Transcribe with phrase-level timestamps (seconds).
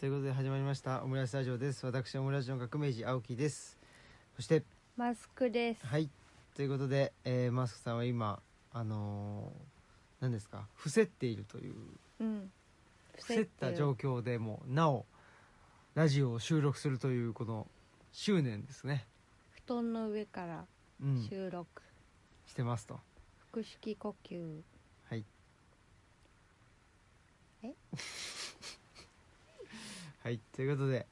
[0.00, 1.84] ということで始まりましたオムライスラジオです。
[1.84, 3.76] 私オムライスの革命児青木です。
[4.34, 4.62] そして
[4.96, 5.86] マスクです。
[5.86, 6.08] はい。
[6.56, 8.40] ということで、えーマスクさんは今
[8.72, 10.66] あのー何ですか？
[10.74, 11.74] 伏せっているという
[12.20, 12.50] うん。
[13.18, 15.04] 伏せった状況でもなお
[15.94, 17.66] ラジオを収録するというこの
[18.12, 19.06] 執念ですね。
[19.66, 20.64] 布団の上から
[21.02, 21.26] うん。
[21.28, 21.82] 収録、
[22.46, 22.98] してますと。
[23.52, 24.60] 腹式呼吸。
[25.10, 25.24] はい。
[27.64, 27.74] え？
[30.22, 31.06] はいということで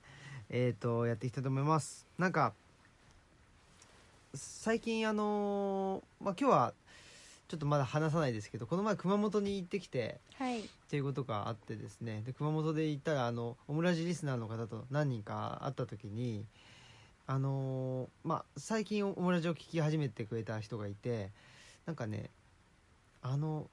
[0.51, 2.07] えっ、とやっていきたいと思います。
[2.19, 2.53] なんか
[4.35, 6.75] 最近あのーまあ今日は
[7.49, 10.61] ちょっとまだ話さないですけどこの前熊本に行ってきてはい。
[10.61, 12.23] っていうことがあってですね。
[12.27, 16.45] で熊本で行ったらあのオムラジリスナーの方と何人か会った時に
[17.27, 21.31] あのーまあ最近オムラジを聞き始めてくれた人がいて
[21.87, 22.31] なんかね
[23.23, 23.69] あの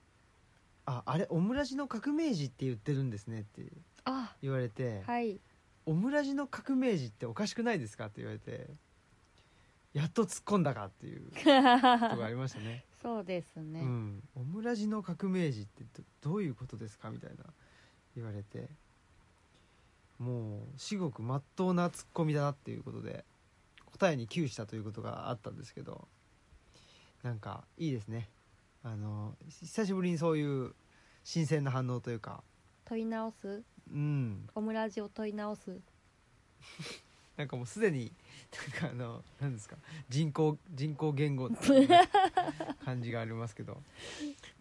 [0.85, 3.61] ああれオムラジの革命児って言ってるんですねって
[4.05, 5.39] あ、言われて、はい。
[5.85, 8.05] オムラジの革命児っておかしくないですか？
[8.05, 8.67] って言われて
[9.93, 10.85] やっと突っ込んだか？
[10.85, 13.81] っていう ことがありましたねそうですね。
[13.81, 15.83] うん、オムラジの革命児って
[16.21, 17.11] どどういうことですか？
[17.11, 17.45] みたいな
[18.15, 18.69] 言われて
[20.17, 23.25] もう至極まっとうなツッコミだなっていうことで
[23.85, 26.07] 答えに窮したということがあったんですけど
[27.21, 28.29] なんかいいですね
[28.83, 30.73] あの久しぶりにそういう
[31.23, 32.43] 新鮮な反応というか
[32.85, 33.63] 問い直す？
[33.91, 35.79] うんオムラジを問い直す。
[37.37, 38.11] なんかもうすでに
[38.79, 39.75] なんかあの何ですか？
[40.09, 41.89] 人工人工言語っていう
[42.85, 43.81] 感じがありますけど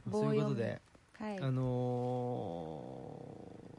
[0.04, 0.80] まあ そういうことで。
[1.18, 1.38] はい。
[1.40, 3.38] あの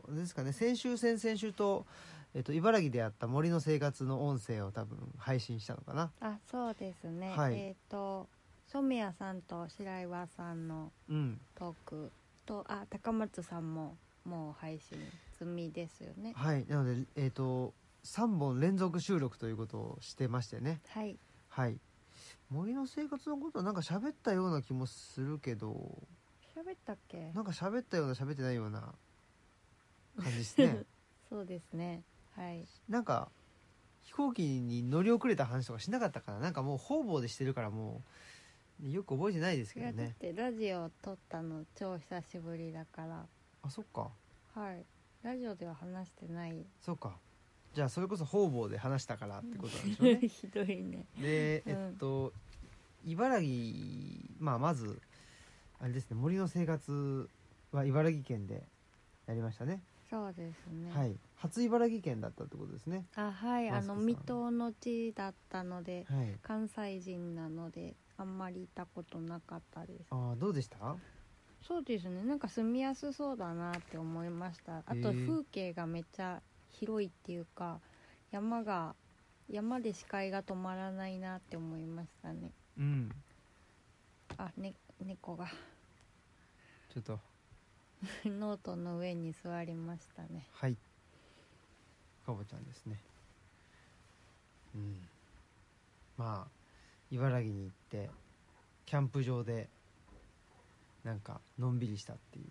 [0.10, 0.54] ーですかね？
[0.54, 1.86] 先週先々週と,、
[2.34, 7.34] えっと茨城でやった森の生活の音声を多分配信したのかなあ、そうですね。
[7.36, 8.30] はいえっ、と、
[8.68, 12.12] 染谷さんと白岩さんのうんトーク
[12.46, 14.98] と、あ、高松さんももう配信
[15.38, 16.34] 済みですよね。
[16.36, 16.66] はい。
[16.68, 17.74] なのでえっ、と
[18.04, 20.82] 3本連続収録ということをしてましてね。
[20.90, 21.18] はい。
[21.50, 21.80] はい。
[22.50, 26.04] 森の生活のことはなんか喋ったような気もするけど。
[26.56, 27.32] 喋ったっけ？
[27.34, 28.94] なんか喋ったような喋ってないような
[30.18, 30.84] 感じですね。
[31.30, 32.04] そうですね。
[32.36, 32.66] はい。
[32.88, 33.30] なんか
[34.04, 38.04] 飛行機に乗り遅れた話とかしなかったからなんかもう方々でしてるからも
[38.84, 43.26] うよく覚えてないですけいやだっどねてラジオ撮ったの超久しぶりだから。
[43.64, 44.12] あそっか。
[44.54, 44.86] はい
[45.26, 46.54] ラジオでは話してない。
[46.80, 47.18] そうか。
[47.74, 50.28] じゃあそれこそ方々で話したからってことなんでしょうね。
[50.30, 51.06] ひどいね。
[51.20, 51.72] でうん。
[51.72, 52.32] えっと
[53.06, 53.50] 茨城
[54.40, 55.02] まあまず
[55.80, 57.28] あれですね森の生活
[57.72, 58.64] は茨城県で
[59.26, 59.82] やりましたね、
[60.12, 60.92] そうですね。
[60.92, 61.18] はい。
[61.38, 63.06] 初茨城県だったってことですね。
[63.16, 63.70] あはい。
[63.70, 66.38] あの水戸の地だったのではい。
[66.44, 70.08] 関西人なのであんまり行ったことなかったです。
[70.12, 70.96] ああどうでした？
[71.68, 72.24] そうですね。
[72.24, 74.84] なんか住みやすそうだなって思いました。
[74.86, 76.40] あと風景がめっちゃ
[76.70, 77.80] 広いっていうか
[78.32, 78.94] 山が
[79.50, 82.52] 山で視界が止まらないなって思いましたね。
[82.78, 83.10] うん。
[84.38, 85.48] あね猫が。
[86.94, 87.20] ちょっと。
[88.30, 90.48] ノートの上に座りましたね。
[90.52, 90.78] はい。
[92.28, 93.00] かぼちゃんですね。
[94.76, 95.08] うん。
[96.16, 96.52] まあ
[97.10, 98.12] 茨城に行って
[98.86, 99.68] キャンプ場で
[101.06, 102.46] なんかのんびりしたっていう。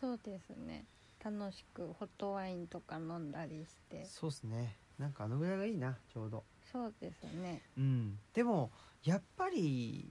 [0.00, 0.84] そうですね。
[1.22, 4.04] 楽しくホットワインとか飲んだりして。
[4.04, 4.76] そうっすね。
[4.98, 6.44] なんかあのぐらいがいいなちょうど。
[6.72, 7.60] そうですね。
[7.76, 8.18] うん。
[8.32, 8.70] でも
[9.04, 10.08] やっぱり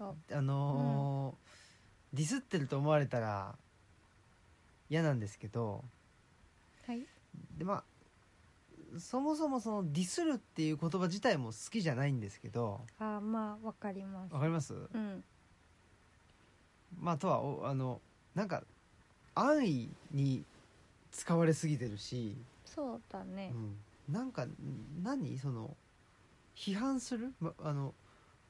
[0.00, 3.54] ああのーディスってると思われたら
[4.88, 5.84] 嫌なんですけど。
[6.86, 7.04] はい。
[7.58, 7.84] でまあ
[8.98, 12.80] そもそもそのディスるっていう言葉自体も好きじゃないんですけど。
[12.98, 14.32] あまあわかります。
[14.34, 14.74] わかります？
[14.74, 15.24] うん。
[16.98, 18.00] まあとはおあの
[18.34, 18.62] なんか
[19.34, 20.44] 安易に
[21.12, 23.52] 使われすぎてるし、そうだね。
[24.08, 24.50] うん、なんかん
[25.02, 25.38] 何？
[25.38, 25.76] その
[26.56, 27.94] 批判する、ま、あの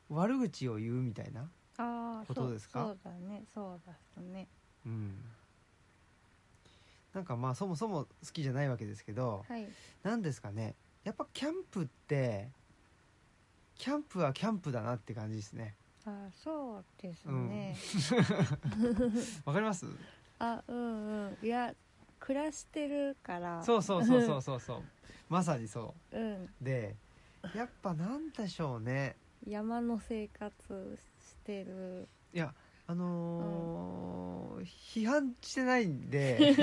[0.09, 1.51] 悪口を言うみたいな、
[2.27, 2.85] ことですか？
[2.85, 3.45] そうそうだね。
[3.53, 4.47] そうだね。
[4.87, 5.15] うん、
[7.15, 9.69] なんかまあそもそも好きじゃないわけですけどはい。
[10.03, 10.75] なんですかね。
[11.05, 12.49] やっぱキャンプって
[13.77, 15.75] キャンプはキャンプだなって感じですね。
[16.05, 17.77] あそうですね、
[19.45, 19.87] わかります？
[20.39, 21.39] あうんうん。
[21.43, 21.75] いや
[22.19, 23.63] 暮らしてるから。
[23.63, 24.61] そうそうそうそうそう。
[24.61, 24.83] そう
[25.29, 26.19] まさにそう。
[26.19, 26.45] ん。
[26.45, 26.97] うで
[27.55, 29.17] やっぱなんでしょうね。
[29.47, 32.09] 山の生活してる。
[32.33, 32.55] いや
[32.89, 36.55] あのー批判してないんで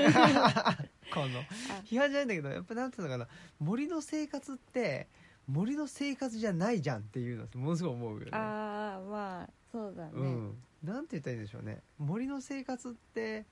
[1.14, 1.42] この。
[1.84, 3.28] 批判じゃないんだけどやっぱなんていうのかな
[3.58, 5.08] 森の生活って
[5.46, 8.30] 森の生活じゃないじゃんっていうのはものすごい思うよね。
[8.32, 11.82] ああまあそうだね、うん、なんて言ったらいいんでしょうね。
[11.98, 13.46] 森の生活って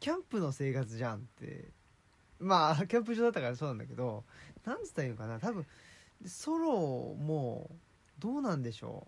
[0.00, 1.70] キャンプの生活じゃんって。
[2.40, 4.24] まあキャンプ場だったからそうなんだけど
[4.64, 5.40] なんつったらいいのかな。
[5.40, 5.64] 多分
[6.26, 7.70] ソロも
[8.18, 9.06] どうなんでしょ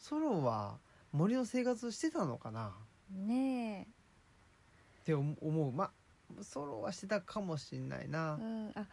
[0.00, 0.02] う。
[0.02, 0.78] ソロは
[1.12, 2.74] 森の生活してたのかな？
[3.10, 5.72] ねって思う。
[5.72, 8.34] まあソロはしてたかもしんないえな。
[8.34, 8.72] うん。
[8.74, 8.86] あ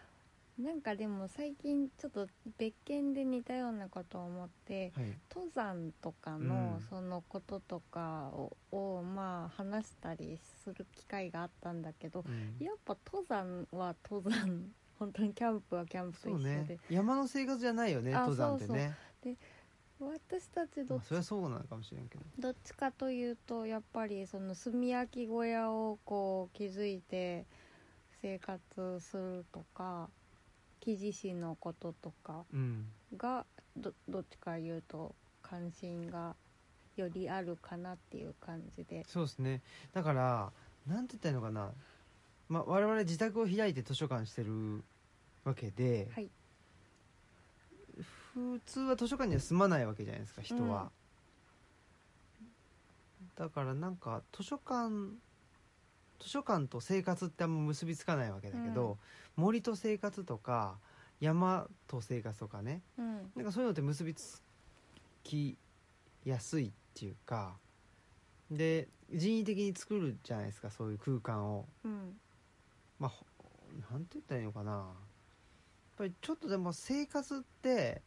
[0.60, 2.28] なんかでも最近ちょっと
[2.60, 5.18] 別件で似たようなことを思ってはい。
[5.34, 6.82] 登山とかのうん。
[6.90, 12.64] そのこととかを,、をまあ話したりする機会があったんだけどうん。
[12.64, 14.72] やっぱ登山は登山。
[15.00, 16.78] 本当にキャンプはキャンプとそう一緒で、ね。
[16.88, 18.96] 山の生活じゃないよねあ登山ってね
[20.06, 22.24] 私たちどっまあそれはそうなのかもしれんけど。
[22.40, 27.46] どっちかというとやっぱりその炭焼き小屋をこう築いて
[28.22, 30.10] 生活するとか
[30.80, 32.86] 木地師のこととかうん。
[33.18, 33.46] が
[33.78, 36.36] どどっちかいうと関心が
[36.96, 39.04] よりあるかなっていう感じで。
[39.08, 39.62] そうですね。
[39.94, 40.52] だから
[40.88, 41.72] なんて言ったらいいのかな、
[42.50, 44.84] まあ、我々自宅を開いて図書館してる
[45.44, 46.30] わけで、はい
[48.34, 50.92] 普通は図書館には住まないわけじゃないですか人は、
[53.36, 54.90] だからなんか図書館
[56.20, 58.98] 図書館と生活ってあんま結びつかないわけだけど、
[59.36, 60.78] 森と生活とか
[61.20, 62.82] 山と生活とかね。
[62.98, 63.32] うん。
[63.36, 64.42] なんかそういうのって結びつ
[65.24, 65.58] き
[66.26, 67.58] やすいっていうか
[68.52, 71.66] で人為的に作るじゃないですかそういう空間を。
[71.84, 72.18] うん。
[73.00, 73.26] まあほ
[73.92, 74.72] なんて言ったらいいのかな。
[74.72, 74.86] やっ
[75.98, 78.02] ぱりちょっとでも生活って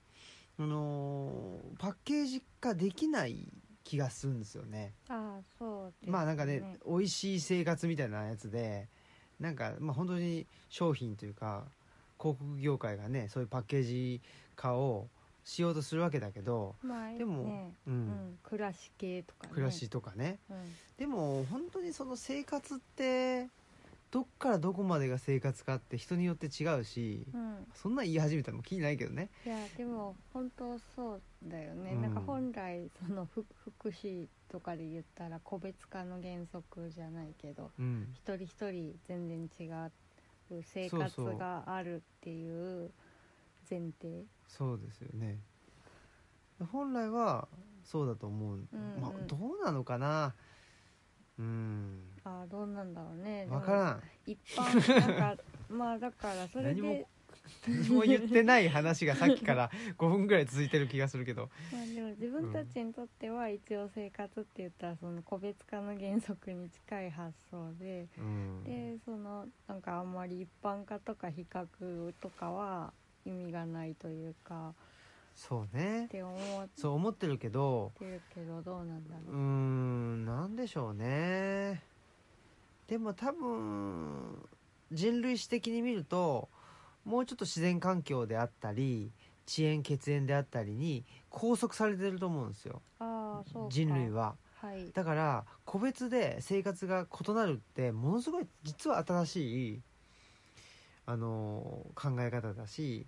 [0.58, 3.52] あのーパッケージ化できない
[3.84, 4.94] 気がするんですよね。
[5.08, 8.88] ああそうですまあなんかね美味しい生活みたいなやつで
[9.38, 11.64] なんかまあ本当に商品というか
[12.18, 14.22] 広告業界がねそういうパッケージ
[14.54, 15.08] 化を
[15.44, 17.94] しようとするわけだけど、まあでもねうん。
[17.94, 19.52] うん、暮らし系とかね。
[19.52, 20.40] 暮らしとかね。
[20.50, 20.56] うん。
[20.96, 23.48] でも本当にその生活って
[24.16, 27.66] どっからどこまでが生活かって人によって違うしうん。
[27.74, 29.28] そんなん言い始めたらもう気にないけどね。
[29.44, 32.00] いやでも本当そうだよね、うん。
[32.00, 38.08] なんか本来その福福祉とかで言ったら個別化の原則じゃないけどうん。
[38.14, 42.90] 一人一人全然違う生活があるっていう
[43.70, 44.24] 前提。
[44.48, 45.40] そうですよね。
[46.72, 47.48] 本来は
[47.84, 49.02] そうだと思う、うんうん。
[49.02, 50.34] まあどうなのかな。
[51.38, 53.46] うんああどうなんだろうね。
[53.48, 54.02] 分からん。
[54.26, 57.06] 一般なんかまあだからそれ何もで。
[57.68, 61.48] 何も言ってない話がさっきから 5分ぐらい続いてる気がするけど。
[61.72, 68.08] まあでも自分たちにとっては一応生活って言ったらその個別化の原則に近い発想で。
[68.18, 68.64] うん。
[68.64, 72.92] でそのなんかあんまり一般化とか比較とかは
[73.24, 74.74] 意味がないというか。
[75.32, 76.06] そうね。
[76.06, 76.34] って思
[76.64, 77.92] っそう思ってるけど。
[78.00, 79.20] てるけどどうなんだう。
[79.20, 81.84] ーろうんなんでしょうね
[82.88, 84.48] でも多分
[84.92, 86.48] 人類史的に見ると
[87.04, 89.10] もうちょっと自然環境であったり
[89.48, 92.82] 遅延血縁であったりに拘束されてると思うんですよ。
[92.98, 93.70] ああそうか。
[93.70, 94.36] 人類は。
[94.60, 94.90] はい。
[94.92, 99.80] だから個別で生活が異なるってものすごい実は新しい
[101.06, 103.06] あの考え方だし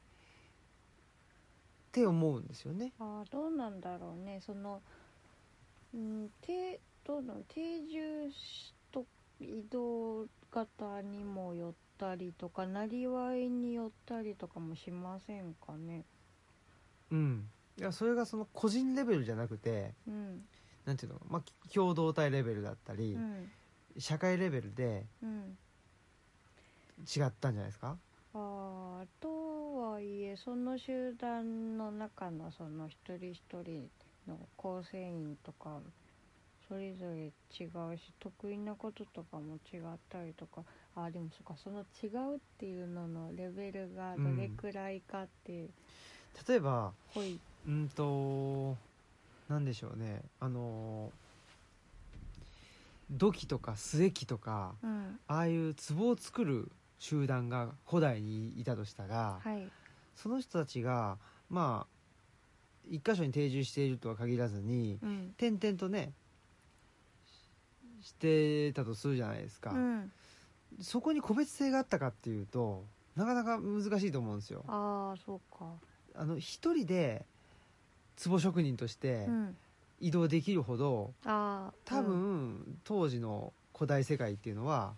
[1.88, 2.92] って思うんですよね。
[3.00, 4.40] ああどうなんだろうね。
[4.44, 4.80] その
[5.94, 7.42] うん定どの？
[7.48, 8.77] 定住しと
[9.40, 16.04] 移動型にもよったりとかなりわいによったりとかもしませんかね？
[17.10, 17.48] うん。
[17.78, 20.44] いやそれがその個人レベルじゃなくてうん。
[20.84, 21.42] なんていうの、まあ、
[21.72, 23.50] 共同体レベルだったり、うん。
[23.98, 25.56] 社会レベルでうん。
[27.00, 27.96] 違ったんじゃないですか？
[28.34, 33.88] あーとはいえその集団の中のその一人一人
[34.26, 35.80] の構成員とか
[36.68, 40.62] それぞれ違うし得意なこととかも違ったりとか。
[40.94, 45.68] あーでもそっかその違うっていうののレベルがどれくらいかって、
[46.48, 47.40] 例えばほい。
[47.66, 48.76] うんと
[49.48, 50.22] なんでしょうね。
[50.40, 51.10] あの
[53.10, 55.18] 土器とか末器とかうん。
[55.28, 59.70] ああいう壺を作る集団が古代にいたとしたら、はい。
[60.16, 61.16] その人たちが
[61.48, 61.98] まあ
[62.90, 65.34] 一箇所に定住しているとは限らずにうん。
[65.36, 66.12] 点々とね
[68.08, 70.12] してたとするじゃないですか、うん。
[70.80, 72.84] そこに個別性があったかっていうと
[73.16, 74.64] なかなか難しいと思うんですよ。
[74.68, 75.66] ああそうか。
[76.14, 77.24] あの一人で
[78.24, 79.56] 壺職人としてうん。
[80.00, 84.94] 移動できるほどああ多分、当時の古代世界っていうのは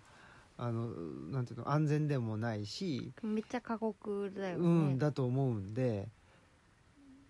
[0.59, 0.89] あの
[1.33, 6.07] なんていうの安全でもないし、うんめっちゃ過酷だよね、うん、だと思うんで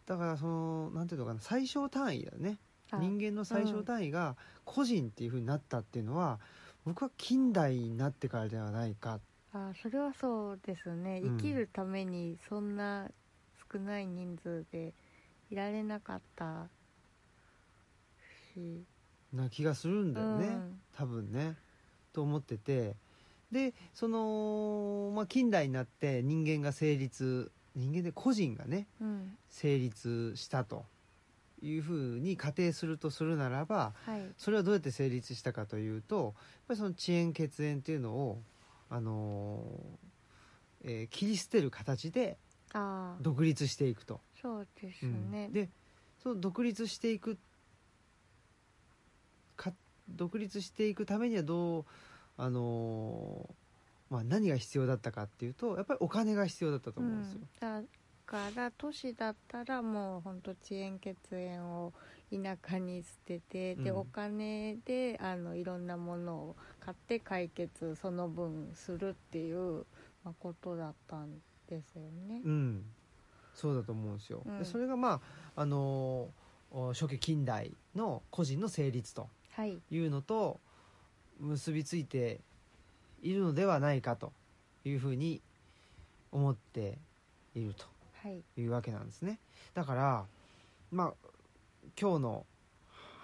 [0.07, 2.59] だからそのなんていうのかな最小単位だよね。
[2.59, 6.39] あ人間の最小単位が個人っていうふうになったっていうのは
[6.85, 9.21] 僕は近代になってからではないか。
[9.53, 11.21] あそれはそうですね。
[11.23, 11.37] うん。
[11.39, 13.09] 生きるためにそんな
[13.73, 14.93] 少ない人数で
[15.51, 16.69] いられなかった
[18.55, 18.85] し。
[19.33, 20.81] な気がするんだよね、うん。
[20.97, 21.57] 多分ね。
[22.13, 22.97] と思ってて。
[23.51, 29.37] でその、まあ、近代になって人間が成立人間で個人がねうん。
[29.49, 30.85] 成立したと
[31.63, 34.23] いうふうに仮定するとするならばはい。
[34.39, 36.33] それはどうやって成立したかというとやっ
[36.69, 38.43] ぱりその遅延血縁っていうのを、
[38.89, 42.39] あのーえー切り捨てる形で
[43.21, 44.21] 独立していくと。
[44.41, 45.31] そうですうん。
[45.31, 45.69] ね、で
[46.23, 47.39] その独立していく
[49.57, 49.73] か
[50.09, 51.85] 独立していくためにはどう、
[52.37, 57.41] あのーまあ、何が必要だったかっていうとやっぱりお金が必要だったと思うんですよ。
[57.63, 57.89] うん、だ
[58.31, 61.93] から都市だったらもうほんと遅延血縁を
[62.31, 69.85] 田舎に捨てて、でうんお金であのいろんなものを買って解決その分するっていう、
[70.23, 72.41] まあ、ことだったんですよね。
[72.45, 72.85] うん、
[73.53, 74.43] そうだと思うんですよ。
[74.47, 75.21] うんでそれがま
[75.57, 76.29] あ、あの
[76.93, 80.61] 初期近代の個人の成立とはいいうのと
[81.41, 82.41] 結びついて
[83.23, 84.33] いるのではないかと
[84.85, 85.43] いうふうに
[86.31, 86.97] 思って
[87.57, 87.87] いると。
[88.23, 88.43] はい。
[88.57, 89.39] いうわけなんですね。
[89.75, 90.27] だから
[90.91, 91.29] まあ
[92.01, 92.47] 今日の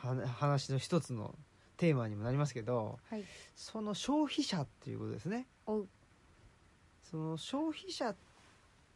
[0.03, 1.35] は話の一つの
[1.77, 3.25] テーマにもなりますけどはい。
[3.55, 5.47] その消費者っていうことですね。
[7.11, 8.15] その消費者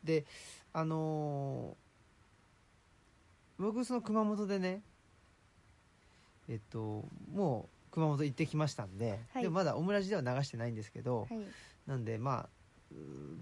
[0.02, 0.24] で
[0.72, 4.80] あのー僕その熊本でね
[6.48, 7.04] えっと
[7.34, 9.42] もう熊本行ってきましたんで、はい。
[9.42, 11.40] でもまだオムラジでは流してないんですけど、はい。
[11.86, 12.48] なんでまあ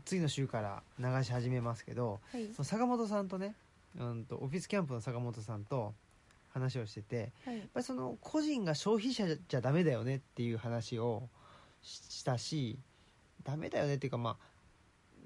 [0.04, 2.46] 次の週から流し始めますけど、はい。
[2.54, 3.54] その坂本さんとね、
[3.98, 5.94] うん、とオフィスキャンプの坂本さんと
[6.52, 11.28] 話をしててやっはいぱりその個人が消費者じゃダメだよねっていう話を
[11.82, 12.78] ししたし
[13.44, 14.36] ダメだよねっていうかまあ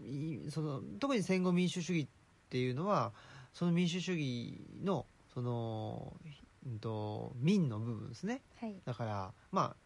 [0.04, 2.08] いその特に戦後民主主義っ
[2.50, 3.12] ていうのは
[3.54, 6.12] その民主主義のその、
[6.66, 8.40] うん、と民の部分ですね。
[8.60, 8.74] はい。
[8.84, 9.76] だからまあ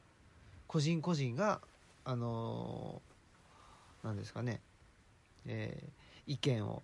[0.66, 1.60] 個人個人が
[2.04, 3.15] あのな
[4.12, 4.60] んですかね、
[5.46, 6.82] えー意見を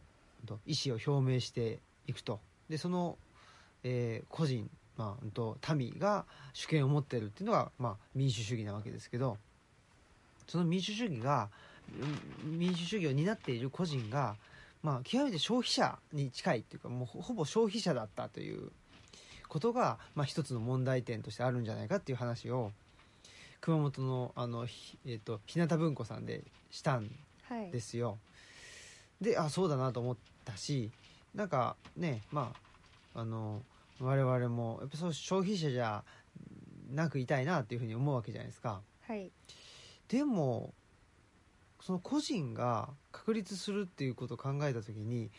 [0.67, 2.39] 意思を表明していくと。
[2.69, 3.19] でその、
[3.83, 9.37] えー個人、まあと民が主権を持ってるっていうのが、まあ、民主主義なわけですけど
[10.47, 11.49] その民主主義が
[12.45, 14.37] 民主主義を担っている個人が、
[14.83, 18.71] まあ、極めて消費者に近いっていうかもうほぼ消費者だったという
[19.49, 22.71] ことが、まあ、一つの問題点としてあるんじゃないかっていう話を
[23.61, 24.67] 熊本のあの、
[25.07, 27.09] えー、と日向文庫さんでしたん
[27.45, 28.19] はいですよ。
[29.21, 30.91] であそうだなと思ったし
[31.35, 32.53] なんかねま
[33.15, 33.63] ああの
[34.01, 36.03] 我々もやっぱそう消費者じゃ
[36.91, 38.81] なくいたいなっていうふうに思うわけじゃないですか。
[39.03, 39.31] はい
[40.09, 40.75] でも
[41.81, 45.31] その個人が確立するっていうことを考えた時に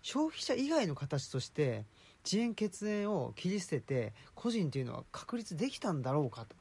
[0.00, 1.84] 消費者以外の形として
[2.24, 6.56] 遅延血縁を切り捨てて個人っていうのは確立できたんだろうかと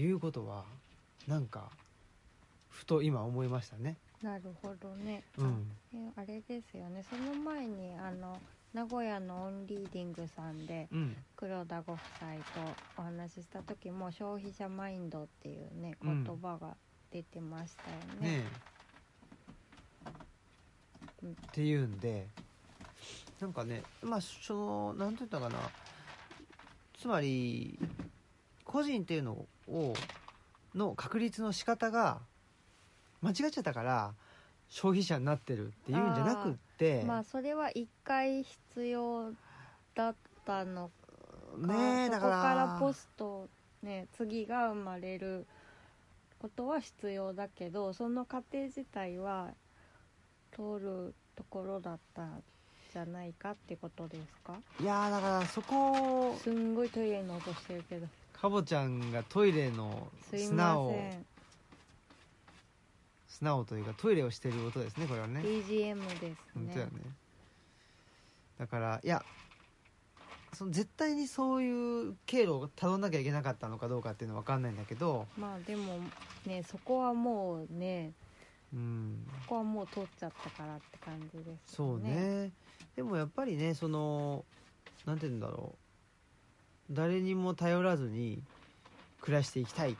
[0.00, 0.64] いうことは
[1.26, 1.70] なんか
[2.74, 3.96] ふと今思いましたね。
[4.20, 7.04] なるほどね、うん、えあれですよね。
[7.08, 8.38] その前にあの
[8.72, 16.24] 名古屋のオンリーディングさんでうん、黒田ご夫妻とお話しした時も消費者マインドっていうねうん。
[16.24, 16.76] 言葉が
[17.12, 18.42] 出てましたよね。
[21.22, 22.26] うんっていうんで
[23.40, 25.58] なんかねまあそのなんて言ったかな。
[26.98, 27.78] つまり
[28.64, 29.94] 個人っていうのを
[30.74, 32.20] の確立の仕方が
[33.24, 34.14] 間違っちゃったから
[34.68, 39.30] 消費者になってるっていうんじゃなくってまあそれは一回必要
[39.94, 40.14] だっ
[40.44, 40.90] たの
[41.60, 43.48] か、ねえだからそこからポスト
[43.82, 45.46] ね次が生まれる
[46.38, 49.50] ことは必要だけどその過程自体は
[50.52, 52.42] 通るところだったん
[52.92, 54.54] じゃないかってことですか？
[54.80, 58.06] いやーだからそこをすんごいトイレの音してるけど。
[58.32, 60.94] かぼちゃんがトイレのすい砂を
[63.40, 65.40] ません砂をというかトイレをしてる音ですねこれはね。
[65.40, 66.36] BGM ですね。
[66.54, 66.92] 本当やね。
[68.58, 69.24] だからいや
[70.52, 75.26] その絶対にそういう経路をたどんなきゃいけなかったのかどうかっていうのは分かんないんだけど。
[75.36, 75.98] まあでも
[76.46, 78.12] ねそこはもうね
[78.72, 79.26] うん。
[79.46, 82.14] ここはもう通っちゃったからって感じですそうよね
[82.44, 82.52] ね。
[82.96, 84.44] でもやっぱりねその
[85.04, 86.94] なんて言うんだろう。
[86.94, 88.42] 誰にも頼らずに
[89.20, 89.96] 暮らしていきたい。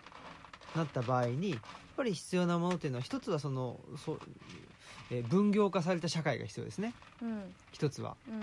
[0.76, 1.56] なった場合に
[1.96, 4.20] ぱり必要なものっていうのは一つはそのそう、
[5.10, 6.94] えー分業化された社会が必要ですね。
[7.22, 7.54] うん。
[7.72, 8.16] 一つは。
[8.28, 8.42] うん。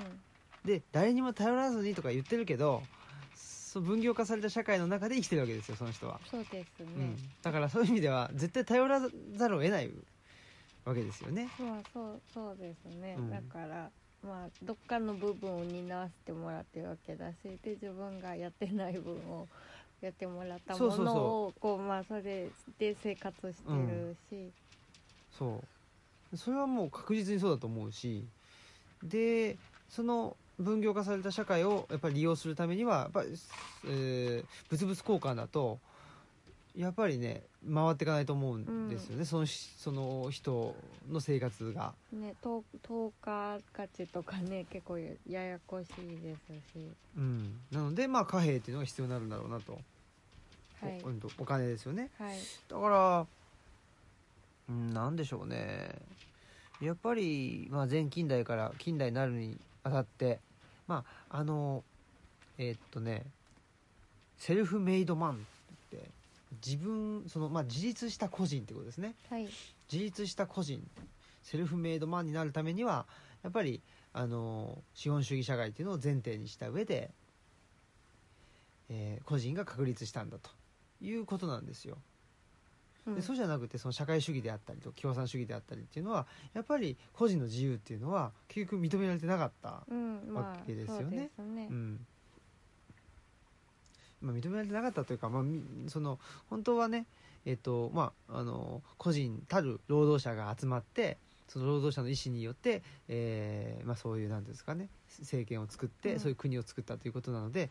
[0.65, 2.83] で誰にも頼らずにとか言ってるけど
[3.35, 9.89] そう分業化された社会の中で生きてるわけですよその人は、そうですね、うん、だからそういう意味では絶対頼らざるを得ない
[10.83, 11.47] わけですよね。
[11.57, 13.29] まあそうそうですね、うん。
[13.29, 13.89] だから
[14.21, 19.47] まあどっかの部分を担わせてもらってるわけだしで自分がやってない分を
[20.01, 24.53] やってもらったものをこうまあそれで生活してるし、
[25.29, 25.69] そ
[26.31, 26.37] う。
[26.37, 28.29] それはもう確実にそうだと思うし。
[29.03, 33.29] でその分業化された社会をやっぱり利用するためにはやっぱり、
[33.83, 35.81] えー物々交換だと
[36.75, 40.75] やっぱりね回っていかないと思うんですよね、そのしその人
[41.11, 41.93] の生活が。
[42.13, 46.91] ね10 10日価値とかね結構やややこしいですし。
[47.17, 49.79] うん、なのでまあ貨幣っていうのが必要になるんだろうなと、
[50.81, 51.01] はい。
[51.37, 52.09] おお金ですよね。
[52.17, 52.37] はい。
[52.69, 53.25] だから
[54.69, 55.89] うんなんでしょうね。
[56.81, 60.39] やっぱり、まあ、前近代から近代になるにあたって
[60.87, 61.83] まああの
[62.57, 63.23] えーっとね
[64.37, 65.35] セルフメイドマンっ
[65.91, 66.09] て
[66.65, 69.15] 自分その、まあ、自立した個人ってことですね。
[69.29, 69.47] はい。
[69.91, 70.85] 自立した個人
[71.43, 73.05] セルフメイドマンになるためには
[73.43, 73.81] やっぱり
[74.13, 77.11] あの資本主義社会っていうのを前提にした上で、
[78.89, 80.49] えー個人が確立したんだと
[81.01, 81.97] いうことなんですよ。
[83.07, 83.15] うん。
[83.15, 89.83] でそうじゃなくてその社会主義であったりと共産主義であったりっていうのはやっぱり個人の自由っていうのは結局認められてなかった、わ
[90.35, 91.03] あけですよね。
[91.03, 91.67] そうですね。
[91.69, 92.05] うん
[94.21, 97.05] まあ、認められてなかったというか、まあ、みその本当はね、
[97.45, 104.87] えっとまあ、あの個人たる労働者が集まってその労働者の意思によって、えーまあ、そういうなんですかね
[105.19, 106.19] 政権を作って、うん。
[106.19, 107.69] そういう国を作ったということなので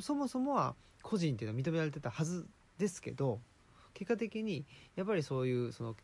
[0.00, 2.46] そもそもは個人っていうのは認められてたはず
[2.78, 3.40] ですけど
[3.94, 5.96] 結果的にやっぱりそういうその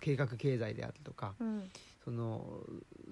[0.00, 1.70] 計画経済であるとかうん。
[2.04, 2.60] その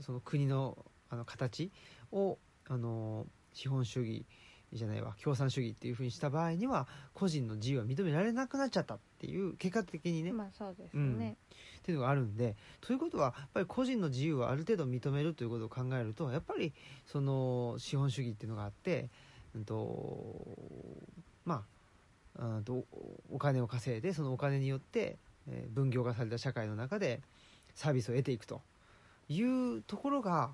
[0.00, 0.78] その国の
[1.10, 1.70] あの形
[2.12, 2.38] を
[2.68, 4.24] あの資本主義
[4.72, 5.14] じゃないわ。
[5.22, 11.36] 共産主義っていうふうにした場合には個人の自由は認められなくなっちゃったっていう結果的にね、っまあそうですね、
[11.84, 16.72] ていうのがあるんでということはやっぱり個人の自由をある程度認めるということを考えるとやっぱり
[17.06, 19.08] その資本主義っていうのがあって、
[19.54, 20.44] うんと
[21.44, 21.62] ま
[22.38, 22.84] あうんと
[23.32, 25.16] お金を稼いでそのお金によって、
[25.48, 27.20] えー分業化された社会の中で
[27.74, 28.60] サービスを得ていくと
[29.28, 30.50] いうところが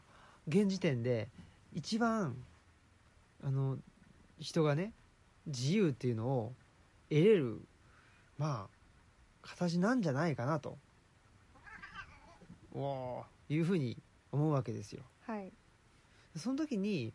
[0.49, 1.29] 現時点で
[1.75, 2.37] 一番
[3.45, 3.79] あの
[4.43, 4.93] 人がね
[5.47, 6.53] 自由っていうのを
[7.09, 7.61] 得れる
[8.39, 8.83] まあ
[9.43, 10.79] 形なんじゃないかなと。
[12.75, 13.55] おー。
[13.55, 13.99] いうふうに
[14.31, 15.03] 思うわけですよ。
[15.27, 15.53] はい。
[16.37, 17.13] その時に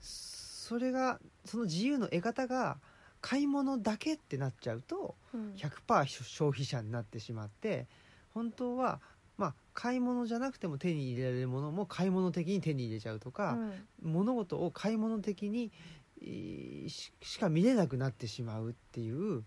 [0.00, 2.78] それがその自由の得方が
[3.20, 5.54] 買い物だけってなっちゃうとうん。
[5.56, 7.86] 100%消費者になってしまって
[8.32, 9.00] 本当は
[9.36, 13.58] まあ買い物じゃなくても手に入れられるものも買い物的に手に入れちゃうとか、
[14.02, 14.12] うん。
[14.12, 16.03] 物事を買い物的にえー
[16.88, 19.44] ししか見れなくなってしまうっていう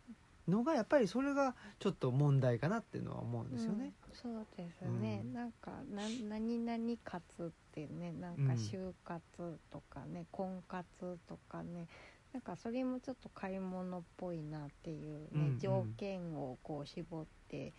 [0.47, 3.85] のがやっぱりそれがちょっと問題かなっていうのは思うんですよね。
[3.85, 5.33] うんそうですね、うん。
[5.33, 9.21] なんかな何々活ってねなんかうん就活
[9.69, 11.87] とかね、婚活とかね
[12.33, 15.59] なんかそれもちょっと買い物っぽいなっていうね、うんうん。
[15.59, 17.73] 条件をこう絞って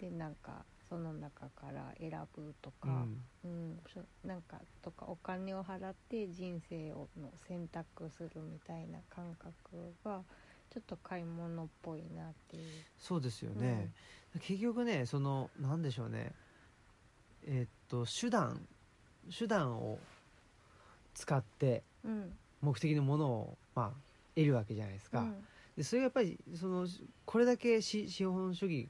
[0.00, 0.64] でなんか
[0.94, 3.04] その中から選ぶとか、
[3.44, 3.50] うん。
[3.50, 3.78] うん。
[3.92, 10.22] そなんかとかお金を払って人生をの選択するみたいな感覚が
[10.70, 12.62] ちょっと買い物っぽいなっていう。
[12.96, 13.90] そうですよね、
[14.40, 16.32] 結局ねそのなんでしょうね。
[17.46, 18.60] えーっと手段
[19.36, 19.98] 手段を
[21.14, 22.32] 使ってうん。
[22.60, 23.90] 目的のものを、まあ、
[24.36, 25.44] 得るわけじゃないですか、うん。
[25.76, 26.86] でそれがやっぱりその
[27.24, 28.88] これだけ資資本主義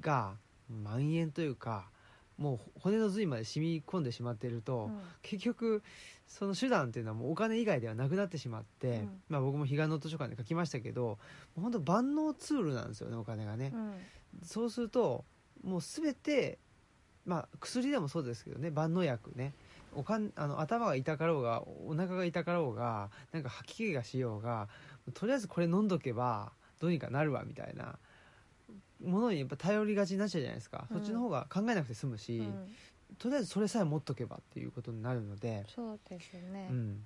[0.00, 0.36] が
[0.70, 1.88] 蔓延というか
[2.38, 5.00] もう骨の髄まで染み込んでしまっていると、うん。
[5.22, 5.82] 結局
[6.26, 9.22] その手段っていうのはもうお金以外ではなくなってしまって、うん。
[9.28, 11.18] まあ、僕も彼岸の図書館で書きましたけど
[11.56, 13.72] 本当万能ツールなんですよねお金がね。
[13.74, 13.92] うん。
[14.44, 15.24] そうすると
[15.64, 16.58] もう全て
[17.26, 19.52] まあ薬でもそうですけどね万能薬ね。
[19.96, 24.68] おかんあの頭が痛かろうがお腹が痛かろうがなんか吐き気がしようが
[25.14, 27.98] とりあえずこれ飲んどけばどうにかなるわみたいな
[29.04, 30.96] ものにやっぱ頼りがちになっちゃうじゃないですか、うん。
[30.98, 32.76] そっちの方が考えなくて済むし、うん。
[33.18, 37.04] とりあえずそれさえ持っとけばっていうことになるので、そうですね、うん。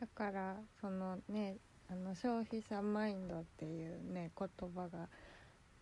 [0.00, 1.56] だからそのね
[1.90, 5.08] あの消費者マインドっていうね言葉が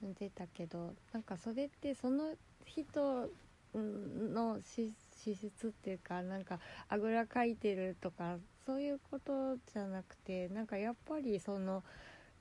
[0.03, 3.31] 出たけどなんかそれってその人
[3.75, 11.83] の資資質っていうかなんかあぐらかいてるとかそういうことじゃなくてなんかやっぱりその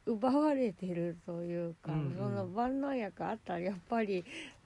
[0.06, 2.16] 奪われてるというか、うんうん。
[2.18, 4.24] その万能薬あったらやっぱり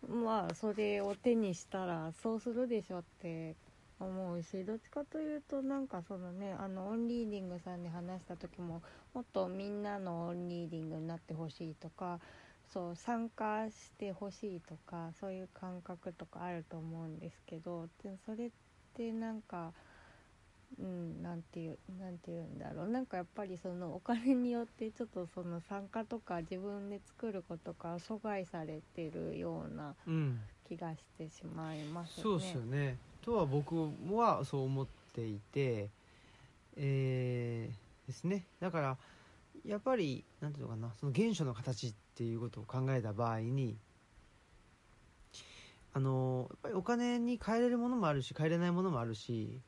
[0.07, 3.55] まあそれを手にしたらそうするでしょって
[3.99, 8.81] 思うしどっちかというとなんかそのねあのオンリーディングさんで話した時も
[9.13, 12.19] もっとみんなのオンリーディングになってほしいとか
[12.73, 18.49] そう参加してほしいとかそういう感覚とかあると思うんですけどでそれっ
[18.95, 19.71] てなんか
[20.79, 22.87] うんなんていうなんていうんだろう。
[22.89, 30.39] なんかやっぱりそのお金によってちょっとその参加とか自分で作ることが阻害されてるようなうん。
[30.67, 32.23] 気がしてしまいますね。
[32.23, 32.97] そうですよね。
[33.21, 33.75] とは僕
[34.11, 35.89] はそう思っていて
[36.75, 38.45] えーですね。
[38.59, 38.97] だから
[39.65, 43.77] やっぱりなんていうのかなその原初の形っていうことを考えた場合に
[45.93, 49.61] あのやっぱりお金に変えれるものもあるし変えれないものもあるし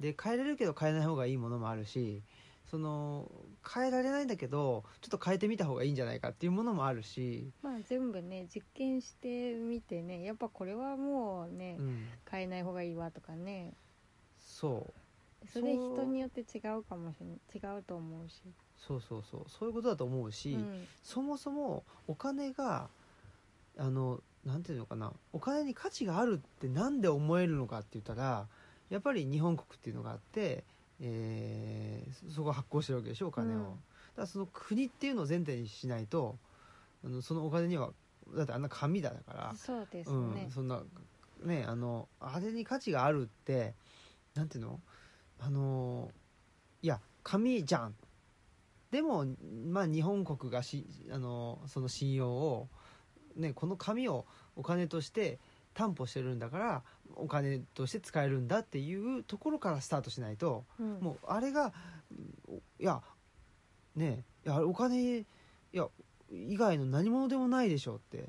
[0.00, 2.22] で変えれるけど変えない方がいいものもあるし
[2.70, 3.30] その
[3.74, 10.24] 変えられないんだけどちょっと変えてみた方がいいんじゃないかっていうものもあるし、まあ全部ね実験してみてね。
[10.24, 13.72] やっぱこれはもうね、うん、変えない方がいいわとかね。
[14.40, 15.48] そう。
[15.48, 17.76] それ人によって違うかもしれない。
[17.76, 18.42] 違うと思うし、
[18.76, 19.44] そうそうそう。
[19.46, 20.86] そういうことだと思うし、うん。
[21.04, 22.88] そもそもお金が
[23.78, 25.12] あのなんていうのかな。
[25.32, 28.48] お金に価値があるってなんで思えるのかって言ったら
[28.90, 30.64] やっぱり日本国っていうのがあって、
[31.00, 33.64] えーそこが発行してるわけでしょお金を、うん。
[33.64, 33.74] だか
[34.16, 36.38] らその国っていうのを前提にしないと
[37.04, 37.90] あのそのお金には
[38.34, 40.82] だってあんな紙だだからそうですうんね、そんな
[41.44, 43.74] ねあのあれに価値があるって
[44.34, 44.80] なんていうの？
[45.38, 46.10] あの
[46.82, 47.94] いや紙じゃん。
[48.90, 49.26] でも
[49.70, 52.68] まあ日本国がしあのその信用を、
[53.36, 55.38] ね、この紙をお金として
[55.74, 56.82] 担保してるんだから
[57.14, 60.98] お金として使えるんだっていうところからスタートしないとうん。
[61.00, 61.72] もうあれが
[62.10, 63.00] うんいや
[63.94, 65.26] ねいやお金い
[65.72, 65.86] や
[66.30, 68.28] 以外の何物でもないでしょって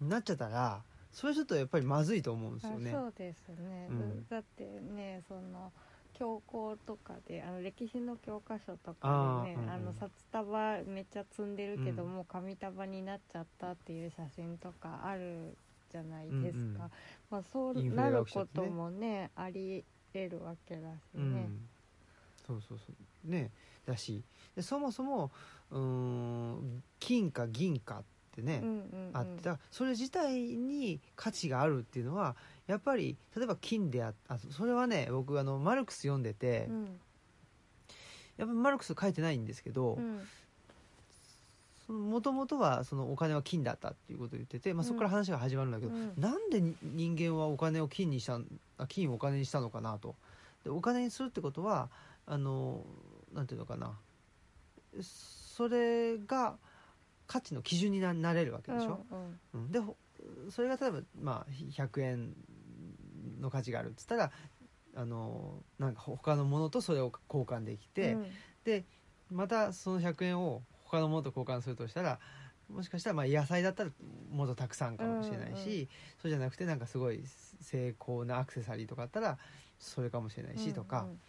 [0.00, 0.82] なっちゃったら
[1.12, 2.90] それちょっとやっぱりまずいと思うんですよね。
[2.90, 4.26] あそうですね、うん。
[4.28, 5.72] だってねその
[6.12, 9.70] 教皇とかであの歴史の教科書とかでねうんうん。
[9.70, 12.14] あの札束めっちゃ積んでるけど、うん。
[12.14, 15.56] もう紙束になっちゃったっていう写真とかある
[15.94, 16.78] じゃないですか、うんうん。
[17.30, 21.32] まあ、そうなることもねあり得るわけだしうん。
[21.32, 21.50] ね、
[22.44, 22.92] そうそうそ
[23.26, 23.30] う。
[23.30, 23.50] ね。
[23.86, 24.22] だし。
[24.56, 25.30] でそもそも
[25.70, 28.02] うーん金か銀かっ
[28.34, 29.16] てね、うんうんうん。
[29.16, 32.34] あってそれ自体に価値があるっていうのは
[32.66, 37.00] やっぱり例えば金でああそれはね僕あのマルクス読んでて、うん。
[38.36, 40.20] やっぱマルクス書いてないんですけどうん
[41.88, 46.12] もともとはそのお金は金だったっていうことを言ってて、まあ、そこから話が始まるんだけど、うん。
[46.16, 48.46] なんでに人間はお金を金にしたん
[48.78, 50.14] あ金をお金にしたのかなと。
[50.64, 51.90] でお金にするってことは
[52.26, 52.84] あの
[53.34, 53.98] なんていうのかな。
[55.02, 56.56] それが
[57.26, 59.04] 価値の基準にななれるわけでしょ、
[59.52, 59.72] うんうん。
[59.72, 59.96] でほ
[60.50, 62.34] それが例えば、まあ、100円
[63.40, 64.30] の価値があるっつったら
[64.96, 68.26] あのなんか他のものとそれを交換できて、うん。
[68.64, 68.84] で
[69.30, 70.62] またその100円を
[70.94, 72.18] 他のものと交換するとしたら
[72.72, 73.90] もしかしたらまあ野菜だったら
[74.30, 75.88] もっとたくさんかもしれないし、うんうん。
[76.22, 77.22] そうじゃなくてなんかすごい
[77.60, 79.38] 精巧なアクセサリーとかあったら
[79.78, 81.20] それかもしれないしとか、うんうん。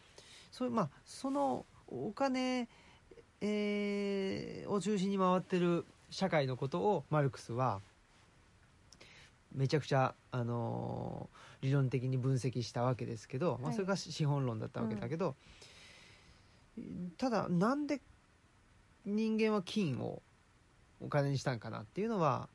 [0.51, 2.67] そうまあそのお金、
[3.41, 7.81] えーを中心に回ってる社会のことをマルクスは
[9.53, 13.75] めちゃくちゃ、あのー理論的に分析したわけですけど、まあ、はい。
[13.75, 15.35] それが資本論だったわけだけど、
[17.17, 18.01] ただなんで
[19.05, 20.21] 人間は金を
[20.99, 22.49] お金にしたんかなっていうのは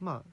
[0.00, 0.30] まあ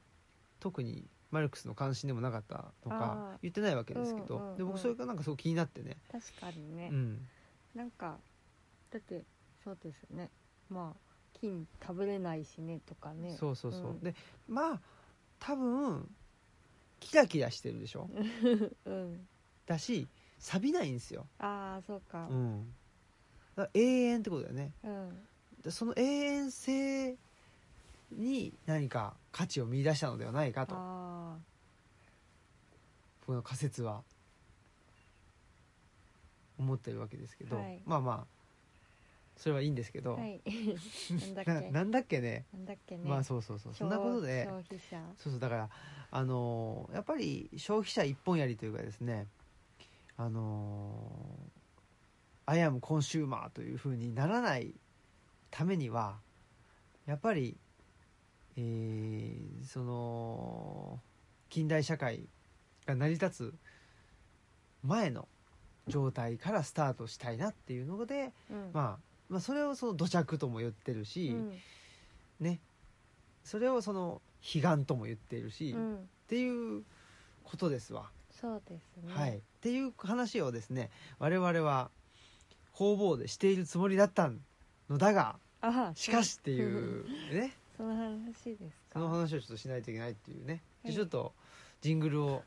[0.60, 5.98] 特にマルクスの関心でもなかったとか言ってないわけですけど、うんうんうんで僕それがなんかすごく気になってね。
[6.12, 7.28] 確かにね、うん。
[7.76, 8.18] なんか
[8.92, 9.24] だって
[9.64, 10.30] そうですね。
[10.70, 13.36] まあ金食べれないしねとかね。
[13.40, 14.00] そうそうそう、うん。
[14.02, 14.14] で
[14.48, 14.82] まあ
[15.40, 16.08] 多分
[17.00, 18.10] キラキラしてるでしょ？
[18.86, 19.28] うん。
[19.66, 22.28] だし錆びないんですよ、ああそうか。
[22.30, 22.74] うん、
[23.56, 24.74] だ永遠ってことだよね。
[24.84, 25.28] うん
[25.64, 27.16] でその永遠性
[28.12, 30.76] に何か価値を見出したのではないかと。
[30.78, 31.38] あ
[33.26, 34.02] この仮説は。
[36.60, 37.82] 思ってるわけですけど、はい。
[37.86, 38.34] まあまあ。
[39.36, 40.42] それはいいんですけど、あはい。
[41.12, 41.52] なんだっけ。
[41.54, 42.46] な なんだっけね。
[42.54, 43.10] なんだっけね。
[43.10, 43.74] まあそうそうそう。
[43.74, 44.46] そんなことで。
[44.46, 45.02] 消費者。
[45.18, 45.40] そうそう。
[45.40, 45.70] だから
[46.12, 49.28] あのーやっぱり消費者一本やりというかですね。
[50.18, 51.54] あのー
[52.46, 54.76] I am consumer というふうにならない
[55.54, 56.16] ためには
[57.06, 57.56] やっぱり、
[58.58, 61.00] えーその
[61.50, 62.28] 近代社会
[62.88, 63.54] が成り立つ
[64.84, 65.28] 前の
[65.88, 68.72] 状態からスタートしたいなっていうので、うん。
[68.74, 68.98] まあ、
[69.30, 71.54] まあそれをその土着とも言ってるし、うん。
[72.40, 72.60] ね。
[73.44, 76.10] それをその彼岸とも言っているし、っうん。
[76.28, 76.84] ていう
[77.44, 78.10] ことですわ。
[78.32, 79.14] そうですね。
[79.14, 80.90] はい、っていう話をですね
[81.20, 81.92] 我々は
[82.72, 84.32] 方々でしているつもりだった
[84.90, 87.54] のだがあしかしっていうね。
[87.78, 88.94] その話ですか。
[88.94, 90.62] その話をちょっとしないといけないっていうね。
[90.86, 91.34] じゃはいあちょっと
[91.82, 92.44] ジングルを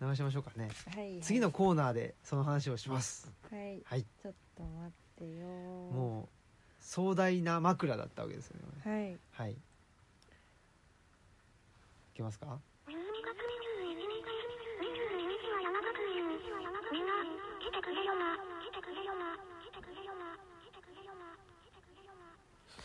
[0.00, 0.70] 流しましょうかね。
[0.94, 3.30] はい次のコーナーでその話をします。
[3.50, 3.80] はい。
[3.84, 4.02] はい。
[4.22, 5.46] ちょっと待ってよ。
[5.46, 6.28] もう
[6.80, 9.46] 壮大な枕だったわけですよねはい。
[9.46, 9.52] はい。
[9.52, 9.56] い
[12.14, 12.58] けますか？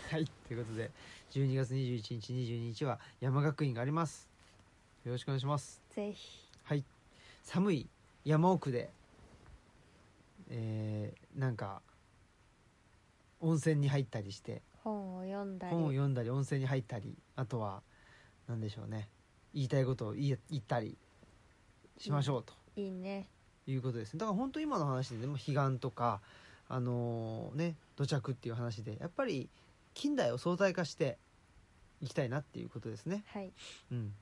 [0.10, 0.89] はいということで
[1.32, 4.30] 12月21日22日は山学院があります。
[5.04, 5.82] よろしくお願いします。
[5.93, 6.48] ぜひ。
[6.63, 6.86] はい。
[7.43, 7.89] 寒い
[8.24, 8.89] 山奥で
[10.50, 11.82] えー、なんか
[13.41, 15.74] 温泉に入ったりして本を読んだり。
[15.76, 17.82] 本を読んだり温泉に入ったりあとは
[18.48, 19.10] 何でしょうね。
[19.54, 20.98] 言いたいことを言ったり
[21.98, 22.54] しましょうと。
[22.78, 23.28] いいね。
[23.67, 24.20] いうことですね。
[24.20, 26.22] だから本当今の話でねもう彼岸とか
[26.70, 29.50] あのね土着っていう話でやっぱり
[29.98, 31.18] 近代を相対化して
[32.02, 33.24] いきたいなっていうことですね。
[33.34, 33.52] はい。
[33.92, 34.14] うん。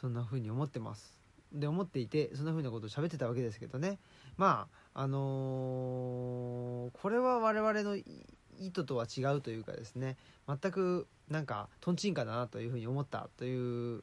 [0.00, 1.18] そんな風に思ってます。
[1.52, 3.98] で思っていてそんな風なことを喋ってたわけですけどね。
[4.36, 8.04] まああのーこれは我々のい
[8.58, 10.16] 意図とは違うというかですね。
[10.46, 14.02] 全くなんかとんちんかんだなというふうに思ったという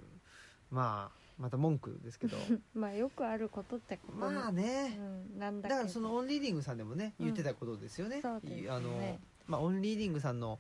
[0.70, 2.36] まあまた文句ですけど。
[2.76, 8.70] まあよくあることってことまあうねんなんだだからそのオンリーディングさんでもね言ってたことですよね,うですね。
[8.70, 10.60] あのまあオンリーディングさんの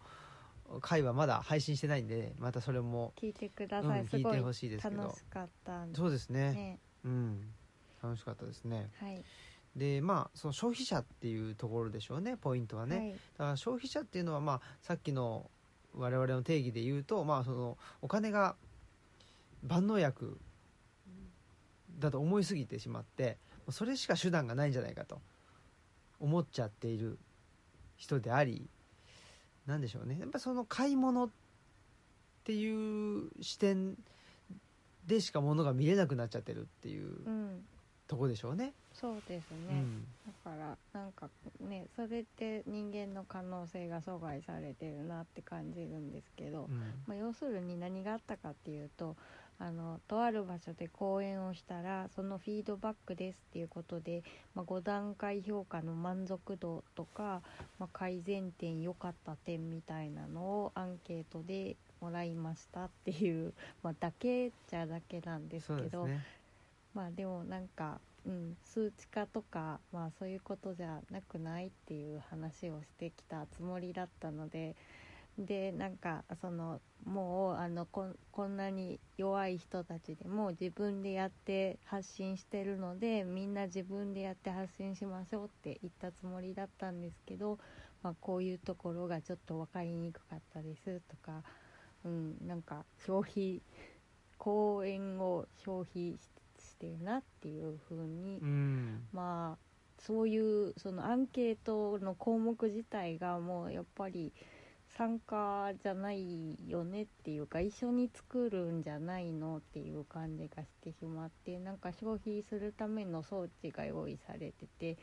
[0.82, 5.04] 回はまだ配信してないんでまたそれも、聞いてくだうんさい、すごい聞いてほしいですけど。
[5.04, 5.98] 楽しかったんで。
[5.98, 6.52] そうですね。
[6.52, 6.80] ね。
[7.06, 7.42] うん。
[8.04, 8.90] 楽しかったですね。
[9.00, 9.24] はい。
[9.76, 13.12] でまあその消費者っていうところでしょうねポイントはね、はい。
[13.12, 15.52] だから消費者っていうのはまあさっきの
[15.94, 18.56] 我々の定義で言うとまあそのお金が
[19.64, 20.40] 万能薬
[22.00, 23.38] だと思いすぎてしまって
[23.70, 25.22] それしか手段がないんじゃないかと
[26.20, 27.20] 思っちゃっている
[27.98, 28.70] 人であり
[29.68, 30.18] なんでしょうね。
[30.20, 31.30] やっぱその買い物っ
[32.46, 33.96] ていう視点
[35.06, 37.66] でしか物が見れなくなっちゃってるっていううん。
[38.08, 38.74] とこでしょうね。
[38.94, 40.04] そうですうね、ん。
[40.26, 46.80] だからなんかねそれって人間の可能性が阻害されてるなって感じるんですけど、うん。
[47.06, 49.18] まあ、要するに何があったかっていうと
[49.60, 57.42] あのとある場所で講演をしたらそのフィードバックですっていうことで、まあ、5段階評価の満足度とか、
[57.80, 66.24] まあ、改善点良かった点みたいなのをアンケートでもらいましたっていう、 まあ、だけじゃだけなんですけどね。
[66.94, 74.76] まあでもなんか、うん、数値化とか、まあ、そういうことじゃなくないっていう話をしてきたつもりだったので
[75.38, 87.60] でなんかそのもうあのこんこんなに弱い人たちでも自分でやって発信してるのでみんな自分でやって発信しましょうって言ったつもりだったんですけど、
[88.04, 91.44] まあ、こういうところがちょっと分かりにくかったですとか、
[92.04, 93.62] うん、なんか消費
[94.38, 96.20] 公演を消費し
[96.60, 99.08] してるなっていう風に、うん。
[99.12, 99.68] まあ
[100.00, 104.32] そういうそのアンケートの項目自体がもうやっぱり
[104.98, 114.98] 参加じゃないよねっていうか一緒に作るんじゃないのっていう感じがしてしまってなんか消費するための装置が用意されてて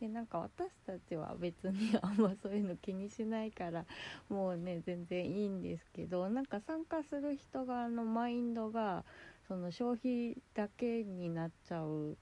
[0.00, 3.84] でなんか私たちは別にあんまそういうの気にしないから
[4.30, 9.04] もうね全然いいんですけどなんか参加する人側のマインドが
[9.48, 12.16] その消費だけになっちゃう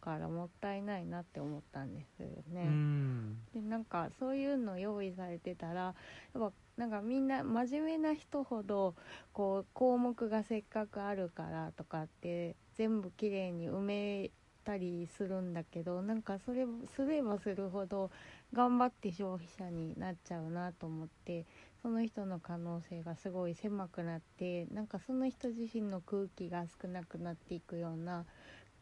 [0.00, 2.62] からもったいないなって思ったんですよね。
[2.62, 5.94] うんでなんかそういうの用意されてたらや
[6.38, 8.94] っぱなんかみんな真面目な人ほど
[9.32, 14.30] こう項目がせっかくあるからとかって全部きれいに埋め
[14.64, 18.10] たりするんだけどなんかそれすればするほど
[18.52, 21.44] 頑張って消費者になっちゃうなと思って
[21.82, 28.26] その人の可能性がすごい狭くなってなんかその人自身の空気が少なくなっていくような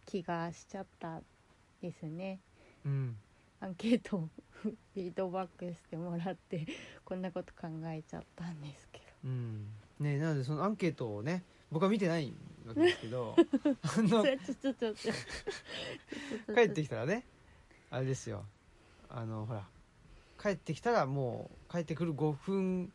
[0.09, 1.21] 気がしちゃった
[1.83, 2.41] ですね。
[2.85, 3.17] うん。
[3.61, 4.29] アンケートを
[4.63, 6.67] フィードバックしてもらって
[7.05, 9.67] こんなこと考えちゃったんですけうん。
[10.01, 12.33] ねなのでそのアンケートをね僕は見てない
[12.67, 13.37] わけですけど
[13.83, 14.31] あどの帰
[16.63, 17.27] ってきたらね
[17.91, 18.47] あれですよ。
[19.11, 19.67] あのほら
[20.41, 22.93] 帰ってきたらもう帰ってくる5分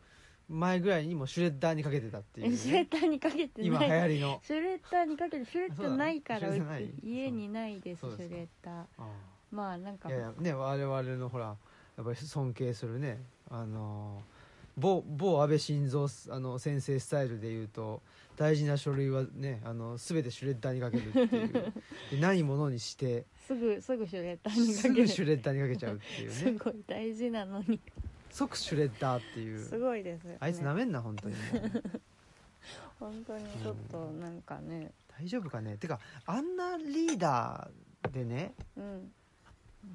[0.54, 4.42] 前ぐらいにもうシュレッダーにかけてたっていう、シュレねッ、ダーにかけて今流ない行りの。
[4.46, 6.50] シュレッダーにかけてシュレッダーないから
[7.04, 8.84] 家にないですシュレッダー。
[9.00, 9.08] あ
[9.52, 10.10] まあなんか。
[10.10, 11.56] あいやいやね我々のほら
[11.98, 13.20] やっぱり尊敬するね。
[13.50, 14.22] あの
[14.78, 18.02] 某某安倍晋三あの先生スタイルで言うと
[18.36, 21.74] 大事な書類はねあの全てシュレッダーにかけるっていう。
[22.12, 27.80] でないものにしてすぐすぐシュレッダーにかすぐけるシュレッダーにかけちゃうっていう すねごい大事なのに
[28.34, 29.60] 即シュレッダーっていう。
[29.60, 30.38] すごいですよね。
[30.40, 31.36] あいつなめんな本当に。
[33.00, 33.46] 本当に。
[33.62, 34.92] ちょっとなんかね。
[35.20, 35.78] 大丈夫かね？
[35.78, 39.12] てかあんなリーダーでねうん。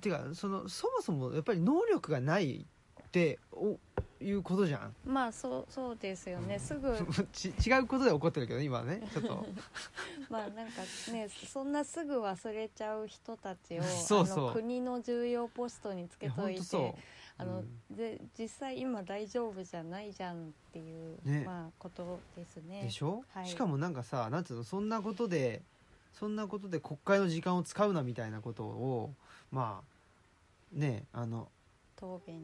[0.00, 2.64] てかそのそもそもやっぱり能力がない
[3.08, 3.76] ってお
[4.20, 4.94] いうことじゃん。
[5.04, 6.58] まあそうそうですよね。
[6.60, 6.96] すぐ。
[7.32, 9.46] ち違うことで起こってるけどね今はねちょっと。
[10.30, 14.44] まあなんかねそんなすぐ忘れちゃう人たちを そうそう。
[14.44, 16.94] あの国の重要ポストにつけといて
[17.38, 17.96] あの、うん。
[17.96, 21.44] で実際今大丈夫じゃないじゃんっていう、ね。
[21.46, 22.82] まあことですね。
[22.82, 23.46] でしょ、はい。
[23.48, 24.64] しかもなんかさなんつうの？
[24.64, 25.62] そんなことで
[26.12, 29.14] そんなことで国会の時間を使うなみたいなことを
[29.50, 31.48] まあねあの、
[31.96, 32.42] 答弁。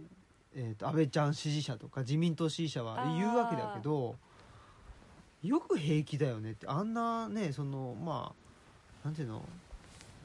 [0.57, 4.14] えー、と安倍ちゃん支持者とか自民党支持者は言うわけだけど
[5.42, 8.33] よく平気だよねってあんなねそのま
[9.04, 9.42] あなんていうの？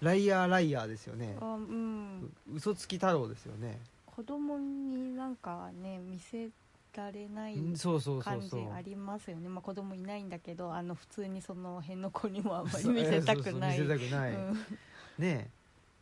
[0.01, 1.35] ライアーライアーですよね。
[1.41, 2.31] あうん。
[2.49, 3.77] う嘘つき太郎ですよね、
[4.19, 6.49] 子供になんかね見せ
[6.93, 9.47] られない感じありますよね。
[9.47, 13.77] まあ子供いないんだけどあの普通にその辺の子にもあんまり見せたくない。
[13.77, 14.53] そうそう見せたくない、うん。
[14.55, 14.59] ね
[15.19, 15.47] え。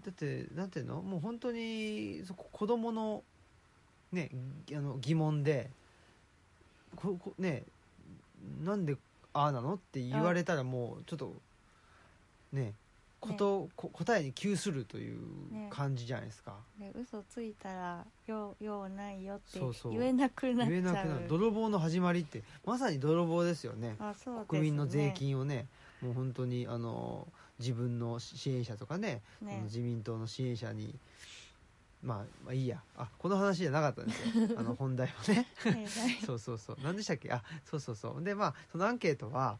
[0.04, 1.04] だってなんていうの？
[1.04, 3.22] もう本当にそこ子供の
[4.12, 4.32] ね
[4.72, 5.70] あの疑問で
[6.96, 7.66] ここね
[8.64, 8.98] なんで
[9.34, 9.76] ああなの？
[9.76, 11.36] って言われたらもうちょっと
[12.52, 12.74] ね
[13.20, 15.20] こと、こ答えに窮するという
[15.52, 20.70] ね感じじゃないですか、ね、嘘ついたらようようないよって言えなくなっちゃう。
[20.70, 21.28] 言えなくなる。
[21.28, 23.96] 泥棒の始まりってまさに泥棒ですよね。
[24.00, 24.46] あそうね。
[24.48, 25.68] 国民の税金をね
[26.02, 27.28] もう本当にあの
[27.60, 29.62] 自分の支援者とかねね。
[29.64, 30.94] 自民党の支援者に、
[32.04, 32.82] まあ、まあいいや。
[32.96, 34.50] あこの話じゃなかったんですよ。
[34.58, 35.48] あの本題はね。
[36.24, 36.78] そうそうそう。
[36.84, 37.32] 何でしたっけ？
[37.32, 38.24] あそうそうそう。
[38.24, 39.58] でまあそのアンケートは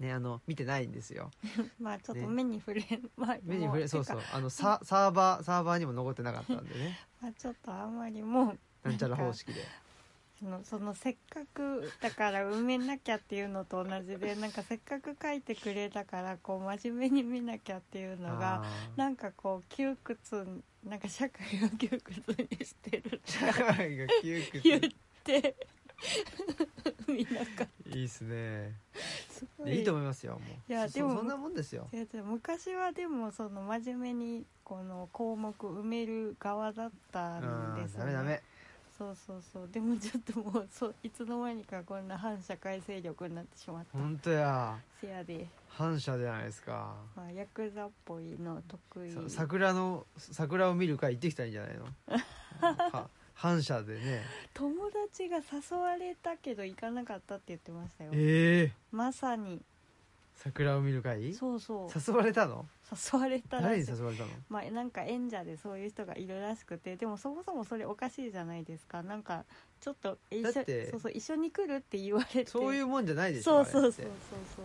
[0.00, 1.30] ねあの見てないんですよ。
[1.78, 2.26] まあちょっとね。
[2.26, 2.84] 目に触れ、
[3.16, 4.20] まあ目に触れもそうそう。
[4.32, 6.98] あのササーバーサーバーにも残ってなかったんでね。
[7.20, 8.58] まあ、ちょっとあんまりもう
[8.88, 9.60] なんちゃら方式で。
[10.40, 18.64] そのそのせっかくだから埋めなきゃっていうのと同じで なんかせっかく書いてくれたからこう真面目に見なきゃっていうのが
[18.96, 22.22] なんかこう窮屈なんか社会を窮屈
[22.58, 25.56] にしてると社か会が窮言っ屈て
[27.94, 28.74] いいっすね。
[28.92, 29.82] たすごい。
[29.82, 30.72] いと思いますよもう。
[30.72, 31.88] いやでもそそんなもんですよ。
[32.24, 38.42] 昔はでもその真面目にこの項目埋める側だったんですダメダメ。
[38.96, 39.68] そうそうそう。
[39.68, 43.98] でもちょっともうそういつの間にかこんな反社会勢力になってしまった。
[43.98, 44.78] 本当や。
[45.00, 46.94] せやで、反射じゃないですか。
[47.16, 49.10] まあ、ヤクザっぽいの得意。
[49.12, 51.86] さ桜の桜を見る会行ってきたらいいんじゃないの？
[52.60, 53.08] は
[53.40, 54.22] 反射でね。
[54.52, 58.10] 友達が誘われたけど行かなかったって言ってましたよ。
[58.12, 58.72] ええ。
[58.92, 59.62] まさに。
[60.36, 61.32] 桜を見る会？
[61.32, 61.88] そうそう。
[62.06, 62.66] 誘われたの？
[62.92, 64.28] 誘われたら誰に誘われたの？
[64.50, 66.96] まあなんか演者でそういう人がいるらしくて。
[66.96, 69.02] でもそもそもそれおかしいじゃないですか。
[69.02, 69.44] なんか
[69.80, 70.60] ちょっと一緒そ
[70.98, 72.50] うそう一緒に来るって言われて。
[72.50, 74.06] そういうもんじゃないでしょそうそうそうそう
[74.54, 74.64] そう。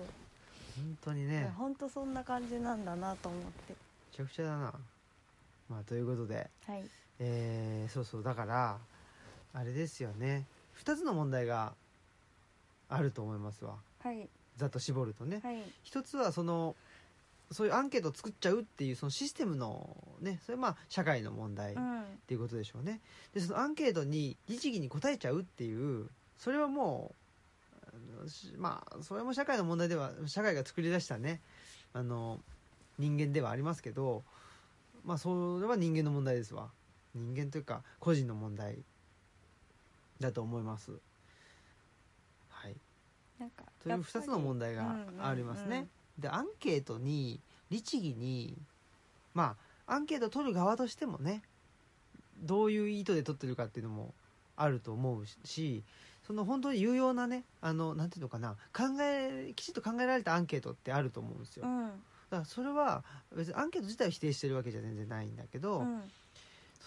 [0.76, 1.44] 本当にいね。
[1.44, 3.52] やほんとそんな感じなんだなと思って。
[3.70, 3.76] め
[4.18, 4.74] ちゃくちゃだな。
[5.70, 6.50] まあということで。
[6.68, 6.84] はい
[7.20, 8.78] えー、そうそうだから
[9.54, 10.46] あれですよね。
[10.84, 11.74] 2つの問題が
[12.90, 13.76] あると思いますわ。
[14.04, 14.28] はい。
[14.58, 15.40] ざっと絞るとね。
[15.44, 15.62] はい。
[15.84, 16.76] 一つはその
[17.52, 22.04] そういうアンケートを作っちゃうっていうそのシステムのねそれはまあ社会の問題っうん。
[22.28, 23.00] ていうことでしょうね。
[23.34, 27.14] でそのアンケートに律儀に答えちゃうっていうそれはも
[28.56, 31.40] うまあそれも社会の問題では社会が作り出したね
[31.94, 32.40] あの
[32.98, 34.24] 人間ではありますけど
[35.06, 36.70] まあそれは人間の問題ですわ
[37.16, 38.78] 人間というか個人の問題
[40.20, 40.92] だと思います。
[42.50, 42.76] はい。
[43.40, 45.88] なんかという2つの問題がありますね。
[46.20, 48.58] でアンケートに律儀に
[49.34, 49.56] ま
[49.88, 51.42] あアンケートを取る側としてもね
[52.42, 54.14] どういう意図で取ってるかっていうのも
[54.56, 55.84] あると思うし
[56.26, 61.66] その本当に有用なねあのなんていうのかな考えきちっと考えられたアンケートってあると思うんですよ。
[61.66, 61.88] うん。
[62.30, 63.04] だからそれは
[63.36, 66.02] 別にアンケート自体を否定してるわけじゃ全然ないんだけど、うん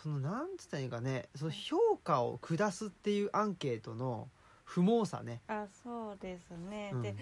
[0.03, 4.29] そのなんつったらいいかねその評価を下すっていうアンケートの
[4.65, 5.41] 不毛さね。
[5.49, 7.03] あそうですね、うん。
[7.03, 7.17] で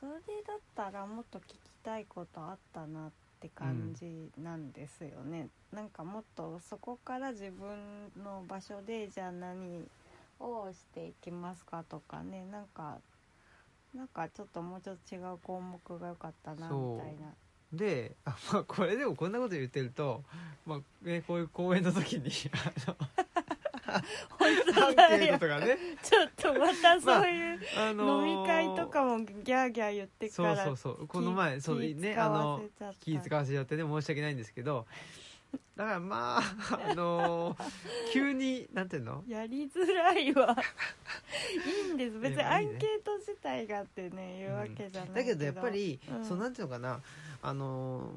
[0.00, 0.12] それ
[0.46, 3.10] だったらもっと聞きたいことあったなっ
[3.40, 9.86] て感じなんですよね、なんかもっとそこから自分の場所でじゃあ何
[10.40, 12.44] をしていきますかとかね。
[12.50, 12.98] なんか
[13.94, 17.32] なんかちょっともうちょっと違う項目が良かったなみたいな
[17.72, 20.22] であ、まあ、これでもこんなこと言ってると、
[20.64, 22.96] まあね、こういう公演の時にあの
[24.38, 31.06] 本ア当ンケートとかね、ちょっとまたそういうあのー飲み会とかもギャーギャー言ってからそうそうそう。
[31.06, 32.62] この前そう気ねあの
[33.00, 34.86] 気使わせちゃってね申し訳ないんですけど。
[35.76, 36.42] だからまあ
[36.90, 37.64] あのー
[38.12, 39.22] 急になんていうの？
[39.28, 40.56] やりづらいわ。
[41.86, 42.18] いいんです。
[42.18, 46.24] 別にアンケート自体がってね言うわけじゃないだけどやっぱり、うん。
[46.24, 47.00] そうなんていうのかな
[47.42, 48.10] あの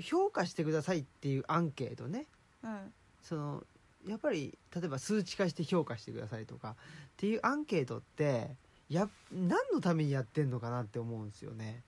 [0.00, 2.26] 評価してくださいっていうアンケートね。
[2.62, 2.92] うん。
[3.22, 3.64] その
[4.06, 6.74] やっぱり例えば数値化して評価してくださいとかっ
[7.16, 8.50] ていうアンケートって
[8.88, 11.82] や何のためにやってんのかなって思うんですよね。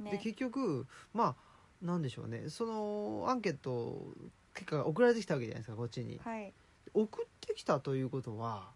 [0.00, 2.48] でね結局まあなんでしょうね。
[2.48, 4.06] そのアンケート
[4.54, 6.18] 結果が送られてきたわけじゃないですかこっちに。
[6.24, 6.52] はい。
[6.94, 8.70] 送ってきたということは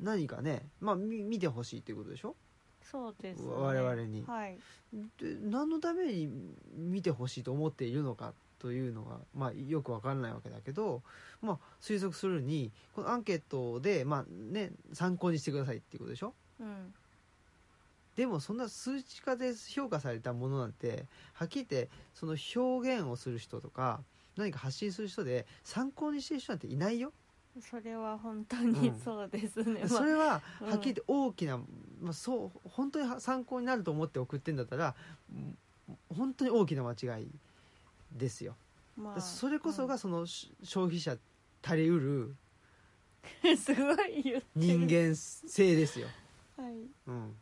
[0.00, 2.36] 何かねまあみ見てほしいっていうことでしょ？
[2.90, 4.24] そうです、ね、我々に。
[4.26, 4.58] はい。
[4.92, 6.28] で何のために
[6.76, 11.02] 見てほしいと思っているのかというのが、まあ、よくわからないわけだけど、
[11.42, 16.32] まあ、推測するにこのアンケートで、まあね、参考にしてくださいっていうことでしょ？
[16.60, 16.94] うん。
[18.16, 24.00] でもそんな数値化で評価されたものなんてはっきり言ってその表現をする人とか
[24.36, 27.12] 何か発信する人で参考にしてる人なんていないよ。
[27.60, 29.00] それは本当にうん。
[29.00, 31.58] そうですね、まあそれははうんっきり言って大きな、
[32.00, 34.94] まあ、そう本当に参考になると思って送ってんだったら
[35.32, 35.56] うん
[36.16, 37.28] 本当に大きな間違い
[38.12, 38.56] ですよ。
[38.96, 41.16] まあそれこそがそのし消費者
[41.62, 42.34] 足りうる
[43.44, 44.44] う んすごい言ってる。
[44.54, 46.08] 人間性ですよ。
[46.56, 46.74] はい。
[47.06, 47.36] うん、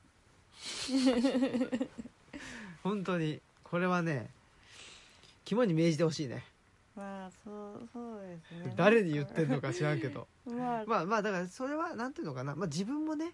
[2.82, 4.30] 本当にこれはね
[5.44, 6.44] 肝に銘じてほしいね
[6.97, 8.74] まあそうそうですね。
[8.76, 10.28] 誰に言ってんのか知らんけど。
[10.47, 10.84] まあ。
[10.86, 13.32] まあまあだからそれはなんていうのかな、まあ、自分もね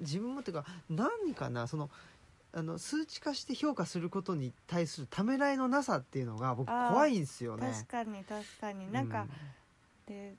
[0.00, 1.90] 自分もっていうか何かなその
[2.52, 7.70] あの数値化して評価することに対するためらいのなさっていうのが僕怖いんですよね。
[7.72, 8.92] 確かに確かに。
[8.92, 9.26] なんか、
[10.06, 10.34] で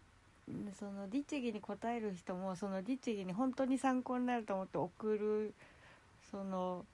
[0.78, 5.54] その律儀に答える人もその律儀に本当に参考になると思って送る
[6.30, 6.86] その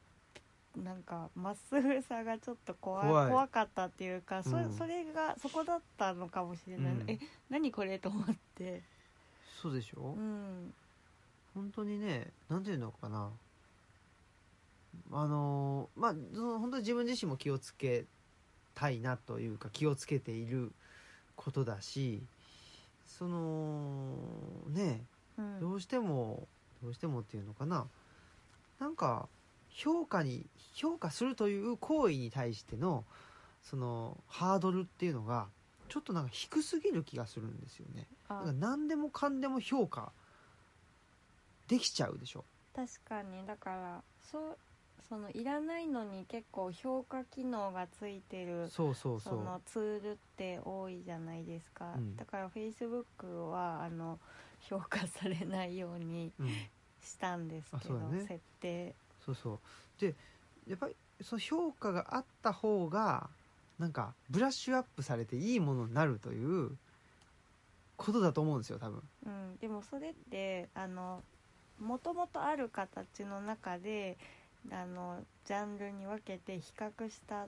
[0.83, 3.29] なんかまっすぐさがちょっと怖い怖い。
[3.29, 4.73] 怖かったっていうか、そうん。
[4.77, 7.09] それがそこだったのかもしれない、うん。
[7.09, 7.19] え
[7.49, 8.25] 何これと思っ
[8.55, 8.83] て。
[9.61, 10.73] そうでしょ、うん。
[11.55, 13.29] 本当にねなんていうのかな。
[15.11, 18.05] あのまあその本当に自分自身も気をつけ
[18.75, 20.71] たいなというか気をつけている
[21.35, 22.21] ことだし
[23.05, 24.15] その
[24.69, 25.01] ね
[25.37, 25.59] うん。
[25.59, 26.47] どうしても
[26.83, 27.87] どうしてもっていうのかな。
[28.79, 29.27] なんか
[29.77, 33.05] 評価に評価するという行為に対しての
[33.61, 35.49] そのハードルっていうのが
[35.87, 38.07] ちょっとなんか低すぎる気がするんですよね。
[38.27, 40.11] だあから何でもかんでも評価
[41.67, 42.43] できちゃうでしょ。
[42.75, 43.45] 確かに。
[43.45, 44.01] だから
[44.31, 44.57] そう
[45.07, 52.15] そのいらないのに結構評価機能がついてるそうそうそそうのツールって多いじゃないですか、うん。
[52.17, 54.17] だからフェイスブックはあの
[54.59, 56.47] 評価されないようにうん、
[56.99, 58.21] したんですけど、ね。
[58.27, 58.95] 設定
[59.27, 60.01] そうそう。
[60.01, 60.15] で
[60.67, 63.29] やっぱりその評価があった方が
[63.79, 66.71] なんかブラッシュアップされていいものになるという
[67.95, 69.01] ことだと思うんですよ多分。
[69.25, 71.21] うん、でもそれってあの
[71.79, 74.17] もともとある形の中で
[74.71, 77.47] あのジャンルに分けて比較した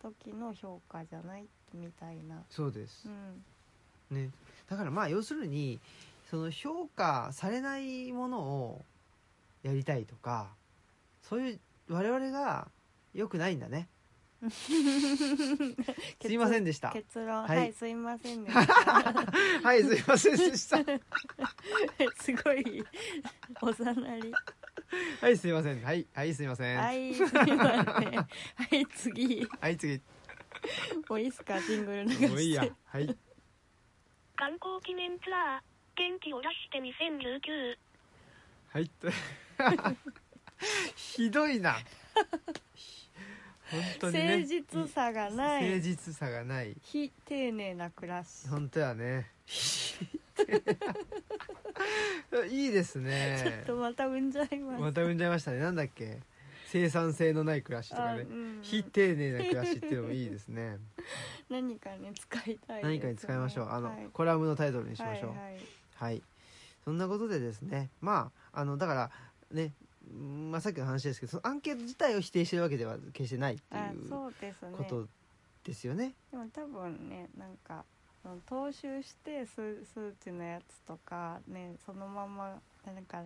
[0.00, 3.08] 時の評価じゃないみたいな、そうです。
[4.10, 4.30] う、ん、ね。
[4.68, 5.80] だからまあ要するに
[6.30, 8.84] その評価されないものを
[9.62, 10.48] やりたいとか
[11.22, 12.68] そういう我々が
[13.14, 13.88] 良くないんだね。
[16.20, 16.90] すいませんでした。
[16.90, 17.58] 結論はい。
[17.58, 18.64] はい、すいませんでした。
[19.62, 20.78] はいすいませんでした。
[22.20, 22.84] すごい
[23.60, 24.32] おざなり。
[25.20, 25.82] はいすいません。
[25.82, 26.76] はいはいすいません。
[26.76, 27.56] は、はいいすいません。
[27.56, 28.26] は
[28.72, 29.46] い次。
[29.78, 30.02] 次。
[31.08, 32.28] もういいっすかジングル流して。
[32.28, 32.66] もういいや。
[32.86, 33.16] はい。
[34.34, 37.78] 観光記念ツアー元気を出して2019
[38.72, 39.08] はいと
[40.96, 41.76] ひどいな。
[43.70, 44.36] 本当にね。
[44.38, 45.62] 誠実さがない。
[45.64, 46.76] 誠実さがない。
[46.82, 48.48] 非丁寧な暮らし。
[48.48, 49.30] 本当やね。
[52.50, 54.80] いいですちょっねとまた産んじゃいます。
[54.80, 55.58] また産んじゃいましたね。
[55.58, 56.20] なんだっけ？
[56.66, 58.22] 生産性のない暮らしとかね。
[58.22, 58.58] あうん。
[58.62, 60.78] 非丁寧な暮らしっていうのもいいですね。
[61.50, 62.82] 何かに使いたいね。
[62.82, 63.68] 何かに使いましょう。
[63.70, 64.08] あの、はい。
[64.12, 65.30] コラムのタイトルにしましょう。
[65.30, 65.60] はいはい。
[65.94, 66.22] はい、
[66.84, 67.90] そんなことでですね。
[68.00, 69.10] まああのだから
[69.52, 69.72] ねうん
[70.50, 74.10] まあ、さっきの話ですけどそのアンケート自体を否定してるわけでは決してないってあいう
[74.76, 75.06] こと
[75.64, 76.12] ですよね。
[76.30, 77.84] でも多分ねなんか
[78.48, 83.22] 踏襲して数数値のやつとかねそのままなんか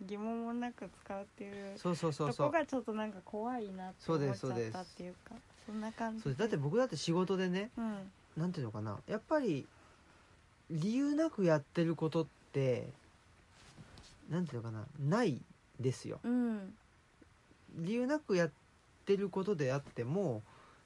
[0.00, 2.36] 疑問もなく使うっていうそうそうそうそう。
[2.36, 5.34] とこがちょっとなんか怖いなってそう思っちゃったっていうか
[5.66, 6.36] そんな感じ。
[6.36, 8.10] だって僕だって仕事でねうん。
[8.36, 9.66] なんていうのかなやっぱり
[10.70, 12.88] 理由なくやってることって
[14.30, 15.40] なんていうのかなない
[15.84, 16.18] ですよ。
[16.24, 16.74] うん。
[17.76, 18.50] 理由なくやっ
[19.04, 20.42] てることであっても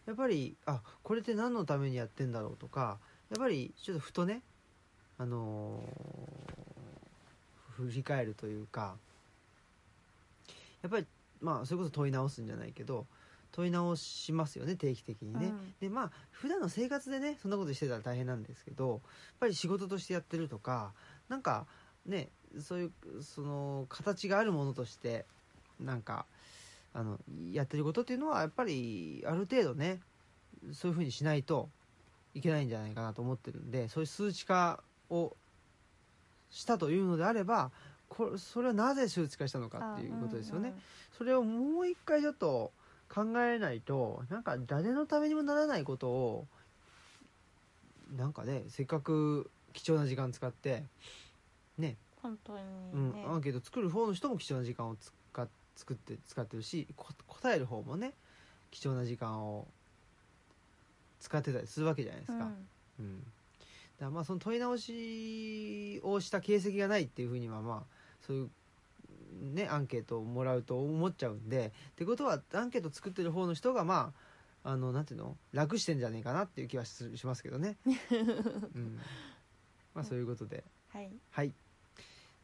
[0.06, 2.98] やっぱりあこれって何のためにやってんだろうとか
[3.30, 4.42] やっぱりちょっとふとね
[5.18, 6.58] あのー
[7.76, 8.96] 振り返るというか
[10.82, 11.06] やっぱり
[11.40, 13.06] まあそれこそ問い直すんじゃないけど
[13.52, 15.46] 問い直しますよね定期的にね。
[15.46, 15.74] うん。
[15.80, 19.00] でまあ普段の生活でねそんなことしてたら大変なんですけどやっ
[19.40, 20.92] ぱり仕事としてやってるとか
[21.28, 21.66] なんか
[22.06, 22.28] ね
[22.60, 25.24] そういうその形があるものとして
[25.80, 26.26] なんか
[26.94, 27.18] あの
[27.52, 30.00] やってることっていうのはやっぱりある程度ね
[30.72, 31.68] そういうふうにしないと
[32.34, 34.80] いけないんじゃないかなと思ってるんでそういう数値化
[35.10, 35.36] を
[36.50, 37.70] したというのであれば
[38.08, 40.74] これそれはなぜ数値化したのかっていうことですよね。
[41.16, 42.72] それをもう一回ちょっと
[43.08, 46.46] 考えないとなんか誰のためにもならないことを
[48.16, 50.84] なんかねせっかく貴重な時間使って
[51.76, 53.12] ね本当にうん。
[53.12, 55.48] ね、アンケート作る方の人も貴重な時間を使っ
[55.78, 58.12] 作って使ってるしこ答える方もね
[58.72, 59.68] 貴重な時間を
[61.20, 62.48] 使ってたりするわけじゃないですか。
[62.98, 63.30] うん、だか
[64.00, 67.94] らまあその問い直しをした形跡がないっていうふうにはまあ
[68.26, 68.50] そういう
[69.54, 71.72] ねアンケートをもらうと思っちゃうんで。
[71.90, 74.12] ってことはアンケート作ってる方の人がま
[74.64, 75.36] ああのなんていうの？
[75.52, 77.76] 楽してんじゃねえかなっていう気はししますけどね。
[78.74, 78.98] うん、
[79.94, 80.64] まあそういうことで。
[80.88, 81.10] はい。
[81.30, 81.54] はい。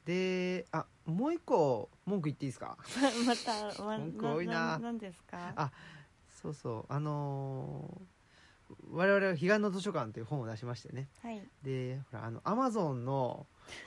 [0.05, 2.77] であもう一個文句言っていいですか？
[3.27, 4.79] またま文句多いな。
[4.79, 5.53] 何ですか？
[5.57, 5.73] あ
[6.43, 6.93] そうそう。
[6.93, 8.05] あのー
[8.91, 11.09] 我々は「彼岸の図書館」という本を出しましてね。
[11.23, 11.47] はい。
[11.63, 13.47] でほらあのアマゾンの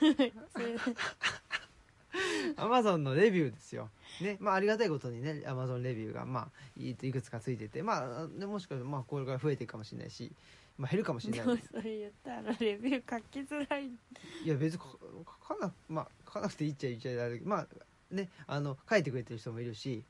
[2.56, 3.90] アマゾンのレビューですよ。
[4.20, 10.32] ね、まあありがたいことにね、アマゾンレビューがまあいいくつかついてて、まあねもしかしたらまあこれから増えていくかもしれないし、
[10.78, 11.56] まあ減るかもしれでないも。
[11.70, 13.90] それ言ったらレビュー書きづらいい
[14.44, 14.86] や別に書
[15.48, 17.66] 書かなまあ書かなくていいっちゃいいっちゃだけど、まあ
[18.10, 20.02] ねあの書いてくれてる人もいるし、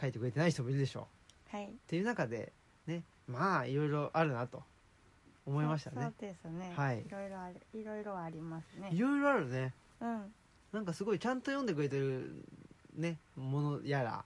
[0.00, 1.06] 書いてくれてない人もいるでしょ
[1.52, 1.56] う。
[1.56, 2.52] はいっていう中で
[2.86, 4.62] ね、まあいろいろあるなと
[5.46, 6.12] 思いましたねそう。
[6.20, 9.72] そうですねはいいろいろあるいろいろありますねいろいろあるね。
[10.00, 10.34] うん
[10.74, 12.44] なんかすごいちゃんと読んでくれてる
[12.96, 14.24] ねものやら。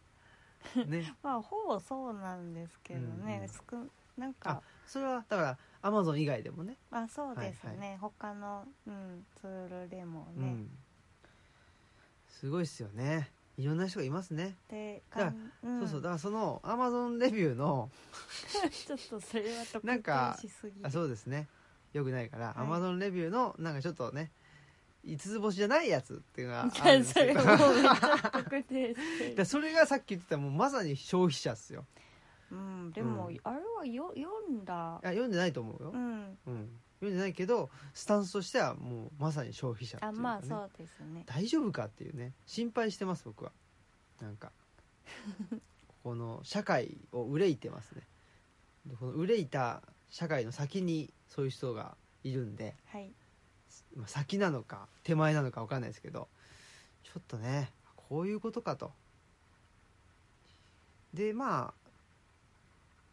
[0.86, 3.86] ね、まあほぼそうなんですけどね、うん少
[4.16, 6.76] なんかそれはだからアマゾン以外でもね。
[6.90, 10.78] あそうですね、はい他の、うん、ツールでもね、うん、
[12.28, 13.30] すごいっすよね。
[13.56, 17.90] いろんな人がいますね、でだからかん、うん、そうそうだからそのアマゾンレビューの
[18.86, 20.76] ちょっとそれは特なんか定しすぎ。
[20.82, 21.46] あそうですね。
[21.92, 22.54] よくないから、はい。
[22.58, 24.30] アマゾンレビューのなんかちょっとね
[25.04, 27.40] 五つ星じゃないやつっていうのが あるんですけど。
[27.40, 29.34] あそれもうめっちゃ特定して。
[29.34, 31.86] でそれがさっき言ってたもうまさに消費者っすよ。
[32.50, 33.40] うんでも、うん。
[33.44, 35.00] あれはよ読んだ。
[35.02, 36.38] いや読んでないと思うよ、うん。
[36.46, 36.80] うん。
[37.00, 41.24] 読んでないけどスタンスとしてはもうまさに消費者っていうか、ね、あまあそうですね。
[41.26, 42.32] 大丈夫かっていうね。
[42.46, 43.52] 心配してます僕は。
[44.20, 44.52] なんか。
[46.02, 48.02] この社会を憂いてますね。
[48.86, 53.04] でこの憂いた社会の先にそういう人がいるんで、はい。
[53.04, 53.27] まあ、
[54.06, 56.28] 先なのか手前なのか分かんないですけど
[57.04, 57.70] ちょっとね
[58.08, 58.92] こういうことかと。
[61.14, 61.72] でま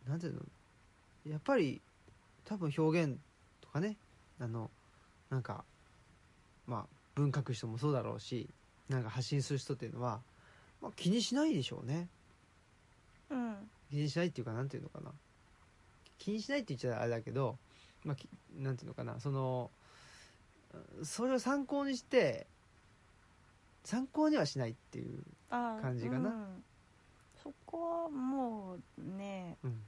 [0.07, 0.41] あなんていうの？
[1.31, 1.81] やっぱり
[2.45, 3.17] 多分表現
[3.61, 3.95] とかね
[4.39, 4.69] あの
[5.29, 5.63] なんか
[6.67, 8.47] まあ文書く人もそうだろうし
[8.89, 10.19] なんか発信する人っていうのは、
[10.81, 12.07] まあ、気にしないでしょうね。
[13.31, 13.55] うん。
[13.89, 15.11] 気にしないっていうかなんていうのかな。
[16.19, 17.57] 気にしないって言っちゃあれだけど、
[18.03, 18.27] まあ、き
[18.57, 19.71] なんていうのかなその
[21.03, 22.47] それを参考にして
[23.85, 26.29] 参考にはしないっていう、あ感じかな。
[26.29, 26.63] うん。
[27.41, 29.81] そこはもうねうん。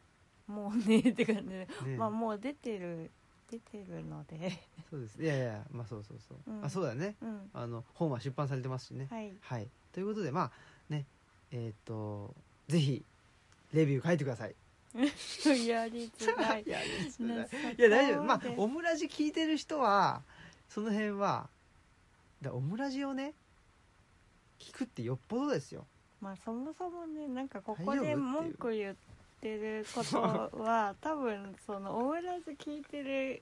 [0.47, 1.97] もうねって感じで、ね。
[1.97, 3.09] まあもう出てる
[3.49, 4.51] 出てるので。
[4.89, 5.21] そうです。
[5.21, 6.63] いやいやまあそうそうそう、うん。
[6.63, 7.15] あそうだね。
[7.21, 7.49] うん。
[7.53, 9.07] あの本は出版されてますしね。
[9.09, 9.33] はい。
[9.41, 9.67] はい。
[9.91, 10.51] ということでまあ
[10.89, 11.05] ね
[11.51, 12.35] えっ、と
[12.67, 13.03] ぜひ
[13.73, 14.55] レビュー書いてください。
[15.67, 16.63] やりづらい。
[16.63, 17.81] いやいいねい。
[17.81, 18.23] や大丈夫。
[18.23, 20.21] まあオムラジ聞いてる人は
[20.69, 21.49] その辺は
[22.41, 23.33] だオムラジをね
[24.59, 25.85] 聞くってよっぽどですよ。
[26.21, 28.95] まあそもそもねなんかここで文句言っ
[29.39, 33.41] てることは 多分そのオムラジ聞いてる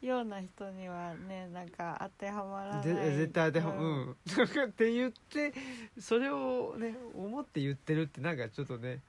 [0.00, 2.82] ような人にはねなんか当てはまらない。
[2.82, 4.10] ぜ絶対当てはううん。
[4.68, 5.52] って言って
[5.98, 9.00] それをね思って言ってるってなんかちょっとね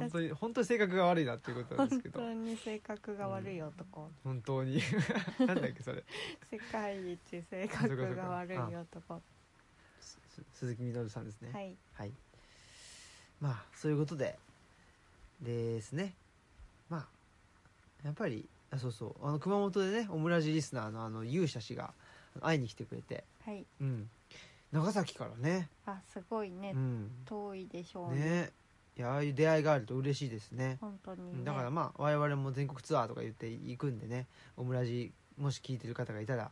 [0.00, 2.20] 本当に本当に性格が悪いなっていうことなんですけど。
[2.20, 4.80] 本当に性格が悪い男、本当に。
[5.46, 6.04] なんだっけそれ。
[6.50, 9.22] 世界一性格が悪い男。
[10.00, 10.18] す
[10.52, 11.50] 鈴木みのるさんですね。
[11.52, 11.76] はい。
[11.94, 12.12] はい。
[13.40, 14.38] まあそういうことで
[15.40, 16.14] ですね。
[16.88, 17.08] まあ
[18.04, 19.26] やっぱりあそうそう。
[19.26, 21.94] あの熊本でねオムラジリスナーのあの勇者氏が
[22.40, 23.66] 会いに来てくれて、はい。
[23.80, 24.10] うん、
[24.72, 28.20] 長崎からね、あすごいね、うん、遠いでしょうね。
[28.20, 28.52] ね
[28.96, 30.78] いやああいう出会いがあると嬉しいですね。
[30.80, 31.44] 本当にね。
[31.44, 34.26] だからまあ我々も全国ツアーとか言って行くんでね。
[34.56, 36.50] オムラジもし聞いてる方がいたら。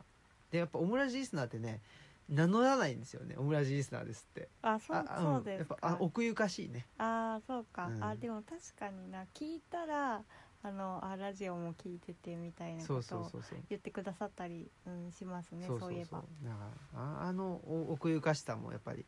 [0.51, 1.81] でやっぱオムラジリスナーってね
[2.29, 3.35] 名乗らないんですよね。
[3.37, 4.49] オムラジリスナーですって。
[4.61, 5.75] あそうあそうですか。
[5.75, 6.85] やっぱあ奥ゆかしいね。
[6.99, 8.03] ああそうか、うん。
[8.03, 9.25] あでも確かにな。
[9.33, 10.21] 聞いたら
[10.61, 13.31] あのあラジオも聞いててみたいなことを
[13.69, 15.65] 言ってくださったり、うん、しますね。
[15.67, 16.23] そういえば。
[16.43, 16.57] だか
[16.93, 19.03] らああのお奥ゆかしさもやっぱり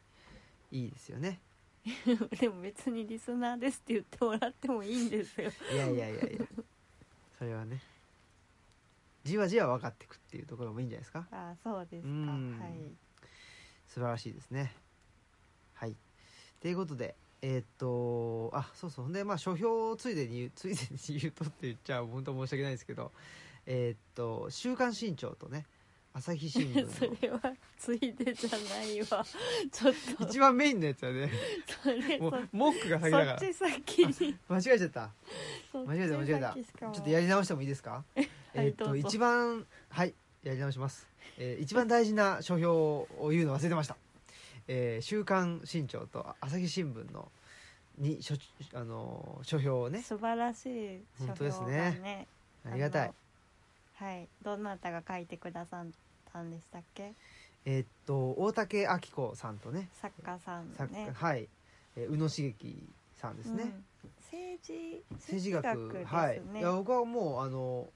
[0.72, 1.40] いいですよね
[2.40, 5.52] でも別にリスナーですって言ってもらってもいいんですよ。
[5.74, 6.48] いやいやいやいや。
[7.38, 7.82] それはね。
[9.24, 11.28] じわじわ分かっていくっていうところもいいんじゃないですか？
[11.32, 12.10] あそうですか。
[12.10, 12.60] うん。
[12.60, 12.72] はい。
[13.88, 14.74] 素晴らしいですね。
[15.74, 15.96] はい。
[16.62, 19.12] ということでえーっとあそうそう。
[19.12, 20.82] でまあ書評をついでに ついで
[21.14, 23.12] に言うとって言っちゃ本当申し訳ないですけど
[23.66, 25.66] えーっと「週刊新潮」とね
[26.18, 27.40] 朝日新聞そのれは
[27.78, 29.24] ついでじゃないわ。
[29.72, 30.24] ちょっと。
[30.26, 31.30] 一番メインのやつはね。
[31.84, 33.40] それそもうモックが先だから。
[33.40, 34.38] そっち先に。
[34.50, 35.12] 間違えちゃった。
[35.74, 36.56] 間違えた間違えた。
[36.56, 38.04] ちょっとやり直してもいいですか？
[38.56, 40.14] えーっと一番はい
[40.44, 41.06] やり直します、
[41.38, 43.96] えー一番大事な書評を言うの忘れてました
[44.68, 47.32] 「えー週刊新潮」と朝日新聞の
[48.00, 48.34] に書
[48.74, 50.02] あのー書評をね。
[50.02, 50.66] 素晴らし
[50.96, 52.28] い書本当です評ね。
[52.66, 53.14] ありがたい。
[53.96, 55.88] はいどなたが書いてくださっ
[56.38, 57.14] たんでしたっけ？
[57.66, 59.90] えーっと大竹明子さんとね。
[59.94, 61.48] 作家さん作ねはい、
[61.96, 63.86] えー宇野茂樹さんですね、うん。
[64.20, 66.04] 政治政治学ですね。
[66.06, 66.42] はい。
[66.60, 67.90] いや僕はもうあの、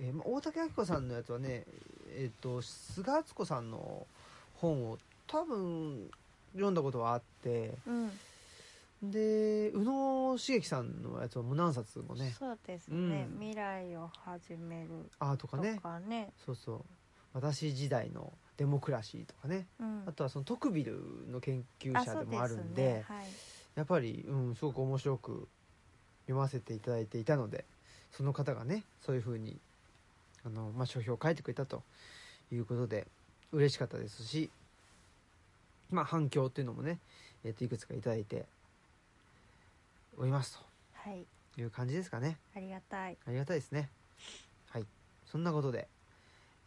[0.00, 1.64] えーま大竹明子さんのやつはね
[2.08, 4.06] えーっと菅敦子さんの
[4.56, 6.10] 本を多分
[6.52, 8.10] 読んだことはあってうん。
[9.02, 12.34] で宇野茂樹さんのやつはもう何冊もね。
[12.38, 13.38] そうですね、うん。
[13.38, 16.32] 未来を始めるあーとかとねかね。
[16.44, 16.84] そうそう
[17.32, 19.66] 私時代のデモクラシーとかね。
[19.80, 20.02] うん。
[20.06, 21.00] あとはそのトクビル
[21.30, 23.04] の研究あ者でもあるんでね。
[23.08, 23.26] はい。
[23.76, 25.48] やっぱり、うん、すごく面白く
[26.26, 27.64] 読ませていただいていたので
[28.12, 29.56] その方がねそういうふうに
[30.44, 31.82] あの、まあ、書評を書いてくれたと
[32.52, 33.06] いうことで
[33.52, 34.50] 嬉しかったですし、
[35.90, 36.98] まあ、反響っていうのもね、
[37.44, 38.44] えー、といくつかいただいて
[40.18, 40.60] おります
[40.92, 41.24] はい。
[41.54, 42.36] という感じですかね。
[42.54, 43.16] ありがたい。
[43.26, 43.88] ありがたいですね。
[44.68, 44.84] はい。
[45.26, 45.88] そんなことで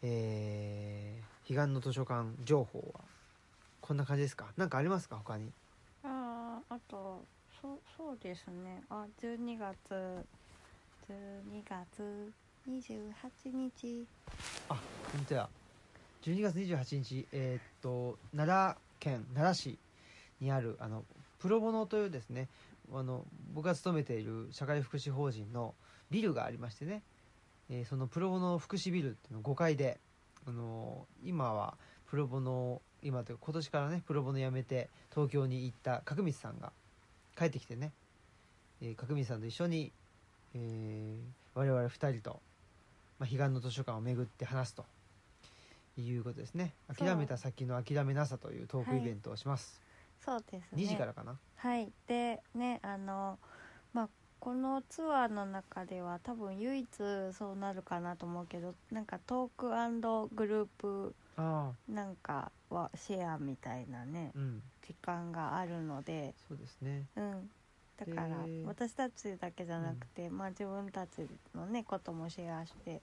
[0.06, 3.00] えー、彼岸の図書館情報は
[3.80, 4.52] こんな感じですか？
[4.58, 5.16] 何かありますか？
[5.16, 5.50] 他に。
[6.04, 7.24] あああと
[7.62, 8.82] そうそうですね。
[8.90, 10.26] あ12月
[11.08, 12.32] 12月
[12.68, 14.06] 28日。
[14.68, 14.74] あ
[15.12, 15.48] 本当や。
[16.22, 19.78] 12月28日えーっと奈良県奈良市
[20.40, 21.04] にあるあの
[21.38, 22.48] プロボノというですね
[22.92, 23.24] あの
[23.54, 25.74] 僕が勤めている社会福祉法人の
[26.10, 27.02] ビルがありましてね、
[27.70, 29.98] えーそのプロボノ福祉ビルっていうの5階で
[30.46, 31.74] あの今は
[32.06, 36.72] プロボノ今というか今年からねプロボノ辞めて東京に行った角光さんが
[37.36, 37.92] 帰ってきてね、
[38.80, 39.92] えー角光さんと一緒に、
[40.54, 42.40] えー我々2人と、
[43.20, 44.84] まあ、彼岸の図書館を巡って話すと
[45.96, 46.74] いうことですね。
[46.92, 49.80] 諦めた先の諦めなさというトークイベントをします、
[50.20, 50.44] そう。
[50.50, 50.82] ですね。
[50.82, 51.38] 2時からかな。
[51.56, 51.92] はい。
[52.08, 53.38] でねあの
[53.92, 54.08] まあ
[54.44, 56.86] このツアーの中では多分唯一
[57.32, 61.14] そうなるかなと思うけどなんかトークグループ
[61.88, 64.62] なんかはシェアみたいなねうん。
[64.86, 66.34] 時間があるので。
[66.46, 67.04] そうですね。
[67.16, 67.50] うん。
[67.96, 68.36] だから
[68.66, 73.00] 私たちだけじゃなくて、まあ自分たちのねこともシェアして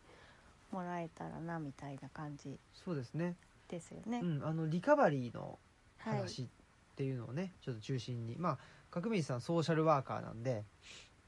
[0.71, 3.35] もらえたらなみたいな感じそうですね。
[3.67, 4.19] ですよね。
[4.21, 4.43] うん。
[4.45, 5.57] あのリカバリーの
[5.97, 6.47] はい、話っ
[6.95, 8.35] ていうのをね、ちょっと中心に。
[8.37, 8.57] まあ
[8.91, 10.65] 角光さんソーシャルワーカーなんで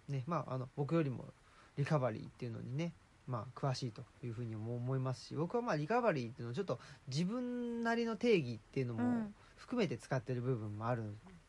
[0.09, 1.25] ねまああの僕よりも
[1.77, 2.93] リカバリーっていうのにね
[3.27, 9.35] まあ詳しいというふうにも思いますし僕はまあリカバリーっていうのをちょっと自分なりの定義っていうのもうん。
[9.63, 11.03] 含めて使ってる部分もある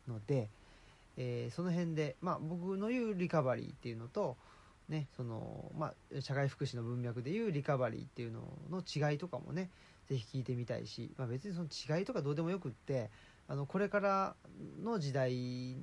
[0.07, 0.49] ので、
[1.17, 4.37] えーその辺で、まあ、僕の言うリカバリーっていうのと、
[4.89, 8.41] ねそのまあ、社会福祉の文脈でいうリカバリーっていうの
[8.71, 9.71] の違いとかもね
[10.09, 13.11] ぜひ聞いてみたいし、まあ、別にその違いとかどうでもよくって
[13.49, 14.37] あのこれから
[14.83, 15.77] の時代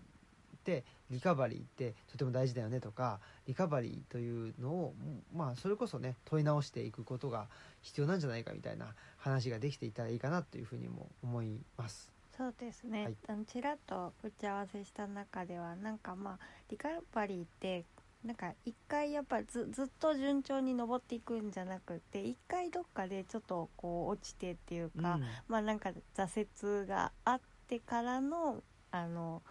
[0.62, 4.94] ってリカバリーってとても大事だよねとかリカバリーというのを、
[5.36, 7.48] まあ、それこそね問い直していくことが
[7.82, 12.12] 必要なんじゃないかみたいな話ができていたらいいかなというふうにも思います。
[12.38, 13.16] そうですね、はい。
[13.28, 16.40] あのちらっと打ち合わせした中ではなんかまあ
[16.70, 17.84] リカバリーって
[18.24, 25.24] なんか一回やっぱずずっと順調に登っていくんじゃなくて一回どっかでちょっとこう落ちてっていうか、うん。
[25.48, 26.48] まあなんか挫
[26.82, 29.42] 折があってからのあの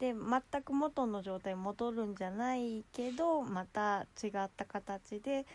[0.00, 5.46] で全く元の状態に戻るんじゃないけどまた違った形で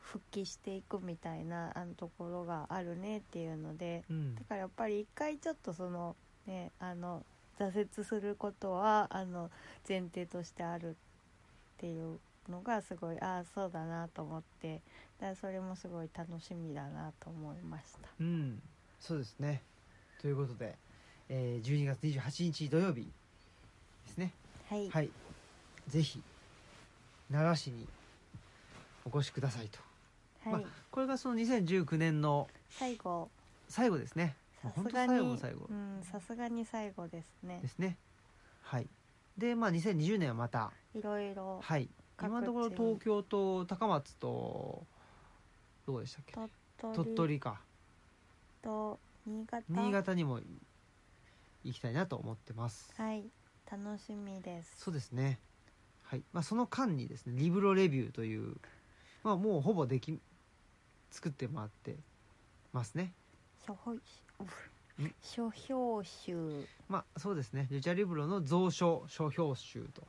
[0.00, 4.34] 復帰していくみたいなあのところがあるねっていうのでうん。
[4.36, 6.14] だからやっぱり一回ちょっとその
[6.46, 7.24] ねあの
[7.58, 9.50] 挫折することはあの
[9.86, 10.94] 前提としてあるっ
[11.78, 14.80] ていうのがすごいああそうだなと思って
[15.20, 18.08] だそれもすごい楽しみだなと思いました。
[18.20, 18.62] うん。
[19.00, 19.62] そうですね。
[20.20, 20.76] ということで、
[21.28, 23.10] えー12月28日土曜日
[24.08, 24.32] ですね。
[24.68, 25.10] はい、はい。
[25.86, 26.22] ぜひ
[27.30, 27.86] 奈良市に
[29.04, 29.78] お越しくださいと。
[30.50, 30.62] はい。
[30.62, 33.28] まこれがその2019年の最後。
[33.68, 34.34] 最後ですね。
[34.62, 35.66] さすがに最後。
[35.70, 37.60] うんさすがに最後ですね。
[37.62, 37.96] ですね。
[38.62, 38.86] はい。
[39.36, 41.88] でまあ2020年はまたいろいろはい。
[42.16, 44.84] 各今のところ地東京と高松と
[45.86, 46.34] どこでしたっけ？
[46.94, 47.60] 鳥取か。
[48.62, 49.64] と新潟。
[49.68, 50.40] 新潟にも
[51.62, 52.92] 行きたいなと思ってます。
[52.96, 53.24] はい
[53.70, 54.74] 楽しみです。
[54.78, 55.38] そうですね。
[56.02, 58.56] はい、まあ、その間にですねリブロレビューという、
[59.22, 60.18] まあ、もうほぼでき
[61.10, 61.96] 作ってもらって
[62.72, 63.12] ますね。
[63.66, 64.00] 書評ん。
[65.22, 66.66] 書評集。
[66.88, 67.68] まあそうですね。
[67.70, 70.02] ルチャリブロの蔵書書評集と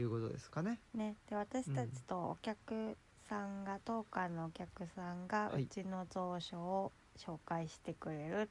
[0.00, 0.78] いうことですかね。
[0.94, 1.16] ね。
[1.28, 2.96] で私たちとお客
[3.28, 5.64] さんが、トーカーのお客さんがはい。
[5.64, 8.48] うちの蔵書を紹介してくれる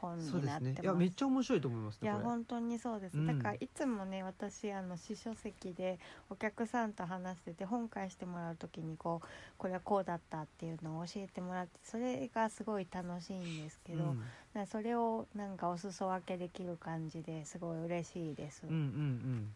[0.00, 0.74] 本そうですになってます。
[0.74, 0.80] ね。
[0.82, 2.30] いやめっちゃ面白いと思いますいやねこれ。
[2.30, 3.26] 本当にそうです、うん。
[3.26, 5.98] だからいつもね私あの試書席で
[6.30, 9.26] お客さんと話してて本返してもらう時にこう
[9.56, 14.14] これはこうだったっていうのを教えてもらってそれがすごい楽しいんですけど、
[14.54, 14.66] うん。
[14.66, 19.54] それをなんかお裾分けできる感じですごい嬉しいです、うんうんうん。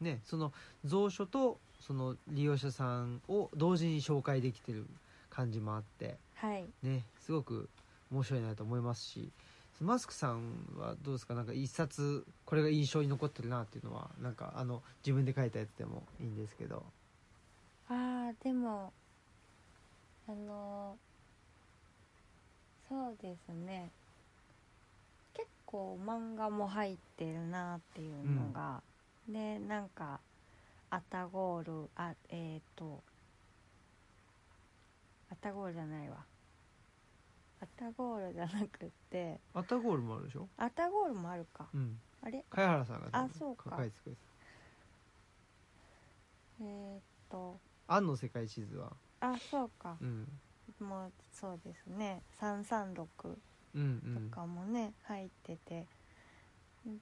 [0.00, 0.52] ねその
[0.88, 4.86] 蔵書とその利用者さんを同時に紹介できてる
[5.28, 6.64] 感じもあってはい。
[6.82, 7.68] ねすごく
[8.10, 9.30] 面白いなと思いますし
[9.80, 11.34] マスクさんはどうですか？
[11.34, 16.84] なんか一冊これが印象に残ってるなっていうのはなんかあの自分で書いたやつでもいいんですけど。
[17.88, 18.92] あーでも
[20.28, 20.96] あの
[22.88, 23.90] そうですね。
[25.34, 28.82] 結構漫画も入ってるなっていうのが、
[29.28, 30.20] でなんか
[30.90, 33.00] アタゴールあえっ、と
[35.32, 36.16] アタゴールじゃないわ
[37.62, 39.38] アタゴールじゃなくて。
[39.54, 40.48] アタゴールもあるでしょ？
[40.56, 41.68] アタゴールもあるか。
[41.74, 41.98] うん。
[42.22, 42.44] あれ？
[42.50, 43.74] 茅原さんがあそうか。
[43.76, 44.18] 書いてくれて
[46.62, 47.58] えっ、と。
[47.88, 49.96] た「アンの世界地図は」あそうか。
[50.00, 50.26] うん、
[50.80, 52.22] もうそうですね。
[52.40, 53.06] 336
[53.74, 55.86] うんうとんかもね、入ってて。
[56.86, 57.00] うん。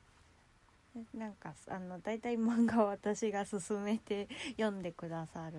[0.94, 5.58] でなんかあの大体漫画を私が勧めて読んでくださる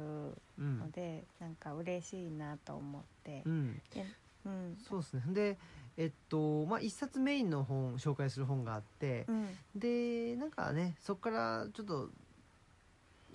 [0.57, 0.79] うん。
[0.79, 3.43] ので、なんか嬉しいなと思って。
[3.45, 3.81] う、ん。
[3.93, 4.05] で
[4.45, 4.77] うん。
[4.87, 5.23] そうですね。
[5.27, 5.57] で
[5.97, 9.47] えっとまあ一冊メインの本紹介する本があってうん。
[9.75, 12.09] でなんかねそこからちょっと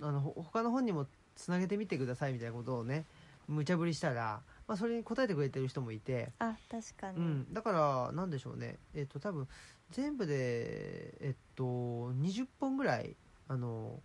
[0.01, 3.05] あのほ他の本にもつなげてみてくださいみたいなことをね
[3.47, 8.77] 無茶ぶりしたら、まあ、それに答えてくれてる人もいて、あ確かに、うん、だからなんでしょうね。
[8.95, 9.47] えっと多分
[9.91, 13.15] 全部でえっと20本ぐらい
[13.47, 13.99] あの、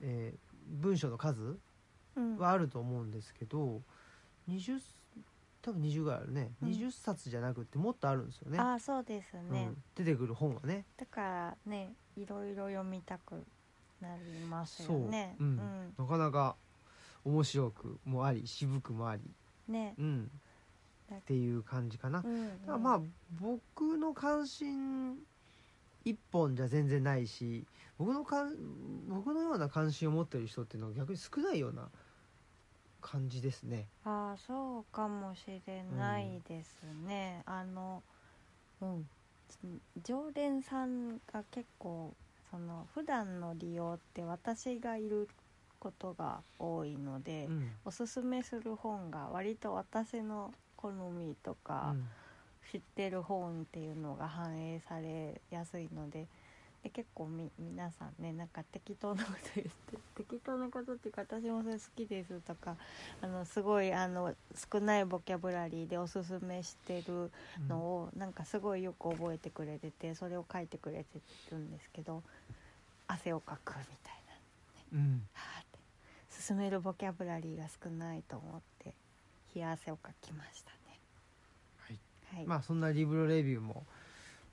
[0.00, 1.58] えー文章の数
[2.14, 2.38] うん。
[2.38, 3.82] はあると思うんですけど
[4.48, 4.78] 20
[5.62, 6.68] 多分20ぐらいあるね、うん。
[6.70, 8.58] 20冊じゃなくてもっとあるんですよね。
[8.58, 10.84] あそうですね、うん、出てくる本はね。
[10.96, 13.44] だからねいろいろ読みたく
[14.00, 15.56] なりますよそう、ねうん。
[15.98, 16.56] なかなか
[17.24, 19.22] 面白くもあり渋くもあり、
[19.68, 19.94] うんね。
[19.98, 20.30] うん、
[21.14, 23.00] っていう感じかな、うん、だからまあ
[23.40, 25.16] 僕の関心
[26.04, 27.66] 一本じゃ全然ないし
[27.98, 28.54] 僕のかん
[29.08, 31.90] 僕のような関心を持ってる人っていうのは逆に少ないような
[33.00, 33.86] 感じですね。
[34.04, 38.02] ああそうかもしれないですね、あの
[38.80, 39.06] うん。
[40.02, 42.14] 常連さんが結構
[42.50, 45.28] その普段の利用って私がいる
[45.78, 47.70] ことが多いので、うん。
[47.84, 51.94] おすすめする本が割と私の好みとか、
[52.70, 56.26] 知ってる本っていうのが反映されやすいので
[56.82, 62.76] で結構み皆さんねなんか適当なこと言って 適当なことっていうか私もそれ好きですとか
[63.20, 64.34] あのすごいあの
[64.72, 67.68] 少ないボキャブラリーでおすすめしてるうん。
[67.68, 71.20] のをなんかすごいよく覚えてくれててそれを書いてくれて
[71.50, 72.22] るんですけど
[73.06, 74.14] 汗をかくみたい
[74.92, 75.28] なうん。
[75.34, 75.78] はあって。
[76.30, 78.94] 進めるボキャブラリーが少ないと思って
[79.54, 80.76] 冷や汗をかきましたね。
[81.76, 81.98] はい。
[82.36, 83.84] はい、まあそんなリブロレビューも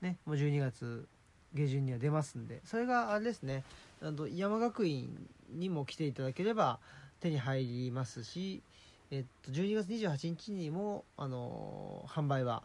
[0.02, 1.08] ねもう12月
[1.54, 3.64] 下旬には出ますんでそれがあれですね。
[4.02, 6.78] あの山学院にも来ていただければ
[7.20, 8.62] 手に入りますし、
[9.10, 12.62] えっと、12月28日にも、あの販売は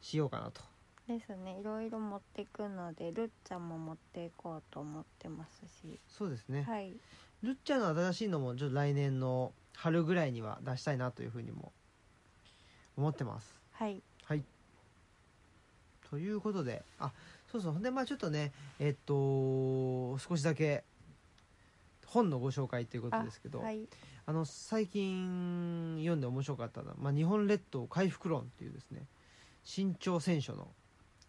[0.00, 0.62] しようかなと。
[1.06, 1.58] ですね。
[1.60, 5.98] いろいろ持っていくのでルッチャも持っていこうと思ってますし。
[6.08, 6.92] そうですね、はい。
[7.42, 11.72] ルッチャの新しいのもちょっと来年の春ぐらいには出したいなというふうにも
[12.96, 13.60] 思ってます。
[13.72, 14.02] はい。
[14.24, 14.42] はい。
[16.10, 17.12] ということであ
[17.50, 17.72] そうそう。
[17.72, 20.84] ほんでまあちょっとねえっと少しだけ
[22.06, 23.88] 本のご紹介ということですけどあ,、はい。
[24.26, 29.06] の最近読んで面白かったのは「まあ、日本列島回復論」っていうですね
[29.64, 30.68] 新潮選書の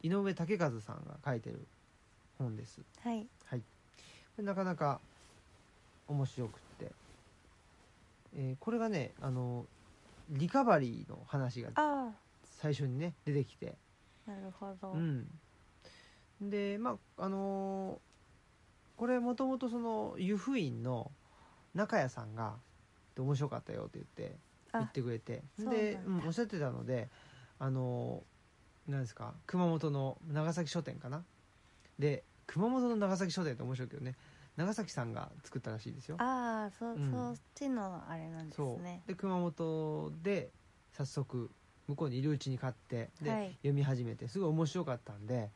[0.02, 1.66] 井上武和さんが書いてる
[2.38, 2.82] 本です。
[3.02, 3.28] はい。
[3.60, 3.62] こ
[4.38, 5.02] れなかなか
[6.08, 6.92] 面白くって、
[8.36, 9.66] えーこれがねあの
[10.30, 12.12] リカバリーの話があ
[12.44, 13.76] 最初にね出てきて。
[14.28, 15.28] あなるほど、うん
[16.42, 18.00] でまああのー
[18.98, 21.10] これもともとその湯布院の
[21.74, 22.58] 中谷さんが
[23.18, 24.38] 「面白かったよ」って言って
[24.74, 25.42] あ言ってくれて。
[25.58, 27.10] で、うん、おっしゃってたので
[27.60, 31.24] あのーなんですか熊本の長崎書店かな？
[31.98, 34.16] で熊本の長崎書店って面白いけどね
[34.58, 36.18] 長崎さんが作ったらしいですよ。
[36.20, 37.12] ああそ,、うん。
[37.12, 39.04] そっちのあれなんですね。
[39.08, 40.52] で熊本で
[40.92, 41.50] 早速
[41.88, 43.52] 向こうにいるうちに買ってで、はい。
[43.62, 45.52] 読み始めてすごい面白かったんで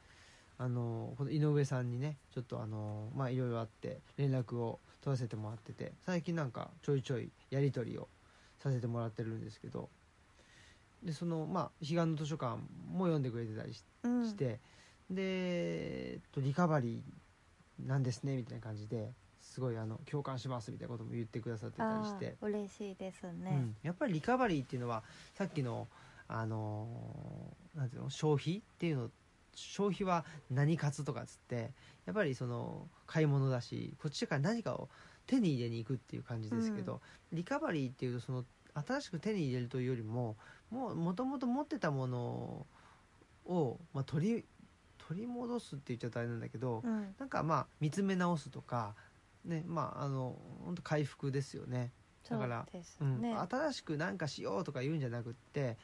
[0.64, 8.08] あのこの井上さんにねちょっとあのまあいろいろあって連絡を取らせてもらってて最近なんかちょいちょいやり取りを
[8.60, 9.90] させてもらってるんですけど
[11.04, 12.56] でそのまあ彼岸の図書館
[12.90, 14.38] も読んでくれてたりしうん。
[15.10, 19.12] で、と、リカバリーなんですねみたいな感じで
[19.42, 22.36] すごいあの共感しますみたいなことも言ってくださってたりあして。
[22.42, 25.04] あ嬉しいですね、うん、やっぱりリカバリーっていうのは
[25.34, 25.88] さっきの
[26.30, 29.10] あのーなんていうの消費っていうの
[29.56, 31.72] 消費は何活とかっつって
[32.06, 34.90] やっぱりその買い物だしこっちから何かを
[35.28, 37.00] 手に入れに行くっていう感じですけど、
[37.32, 38.44] リカバリーっていうとその
[38.74, 40.36] 新しく手に入れるというよりも
[40.70, 42.66] もうもともと持ってたもの
[43.46, 44.46] を、まあ、取り
[45.08, 47.16] 取り戻すって言っちゃったあれなんだけど、うん。
[47.20, 48.96] なんかまあ見つめ直すとか
[49.46, 50.36] ねまああの
[50.66, 51.92] 本当回復ですよね。
[52.30, 55.78] だからそうんね、新しく何かしようとか言うんじゃなくって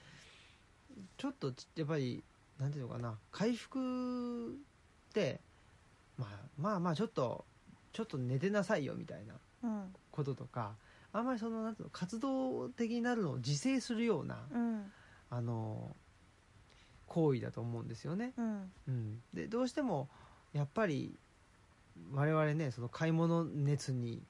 [1.17, 2.23] ちょっとちやっぱり
[2.59, 5.39] なんていうのかな回復って、
[6.17, 7.45] まあ、まあまあちょっと
[7.93, 9.33] ちょっと寝てなさいよみたいな
[9.63, 9.95] うん。
[10.11, 10.73] こととか
[11.13, 14.91] あんまりそのなんていうの活動的になるのを自制するような、うん。
[15.29, 15.95] あの
[17.07, 18.33] 行為だと思うんですよね。
[18.37, 18.71] うん。
[18.87, 20.09] うん、でどうしても
[20.53, 21.17] やっぱり
[22.13, 24.21] 我々ねその買い物熱に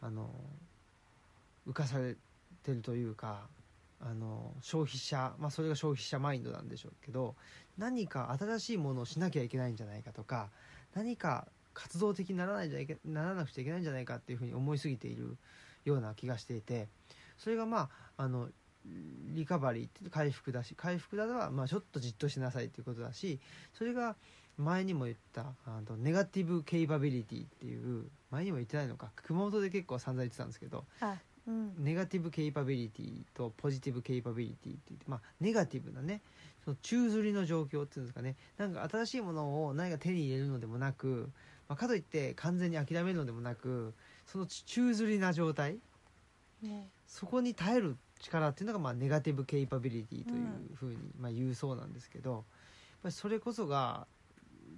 [0.00, 0.30] あの
[1.68, 2.16] 浮かされ
[2.62, 3.48] てるというか
[4.00, 7.34] あの消費者、まあ、それが消費者マインドなんでしょうけど
[7.78, 10.48] 何か新しいものをしなきゃいけないんじゃないかとか
[10.94, 15.36] 何か活動的にならないじゃいけならなくちゃいけないんじゃないかっていうふうに思いすぎている
[15.84, 16.88] ような気がしていて
[17.38, 18.48] それがまああの
[19.34, 23.38] リカバリーって回復だし回復だはまあちょっとじっとしなさいっていうことだし
[23.74, 24.16] それが
[24.56, 31.18] 前にも言ったあのネガティブケイパビリティっていう前にも言ってないのか熊本で結構散々言ってたんですけどあうん
[31.78, 36.20] ネガティブケイパビリティとポジティブケイパビリティって言ってまあネガティブなね
[36.64, 38.36] その宙吊りの状況っていうんですかね。
[38.58, 41.30] なんか新しいものを何か手に入れるのでもなく、
[41.68, 43.94] まあ、かといって完全に諦めるのでもなく
[44.26, 45.78] その宙吊りな状態
[46.62, 46.88] ね。
[47.06, 52.42] そこに耐える力っていうのがまあネガティブケイパビリティというふうにまあ言うそうなんですけど、やっ
[53.02, 54.06] ぱりそれこそが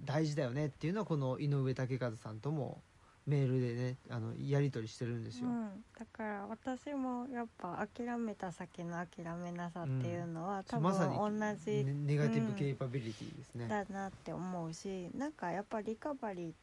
[0.05, 2.81] 大事だよねっていうのはこの井上武和さんとも
[3.25, 5.47] メールでねあのやり取りしてるんですよ。
[5.47, 11.29] うん、だから私もやっぱ諦めた先の諦めなさっていうのは、多分まさに同
[11.65, 13.67] じねネガティブケイパビリティですね。
[13.67, 16.53] だなって思うし、なんかやっぱリカバリーっ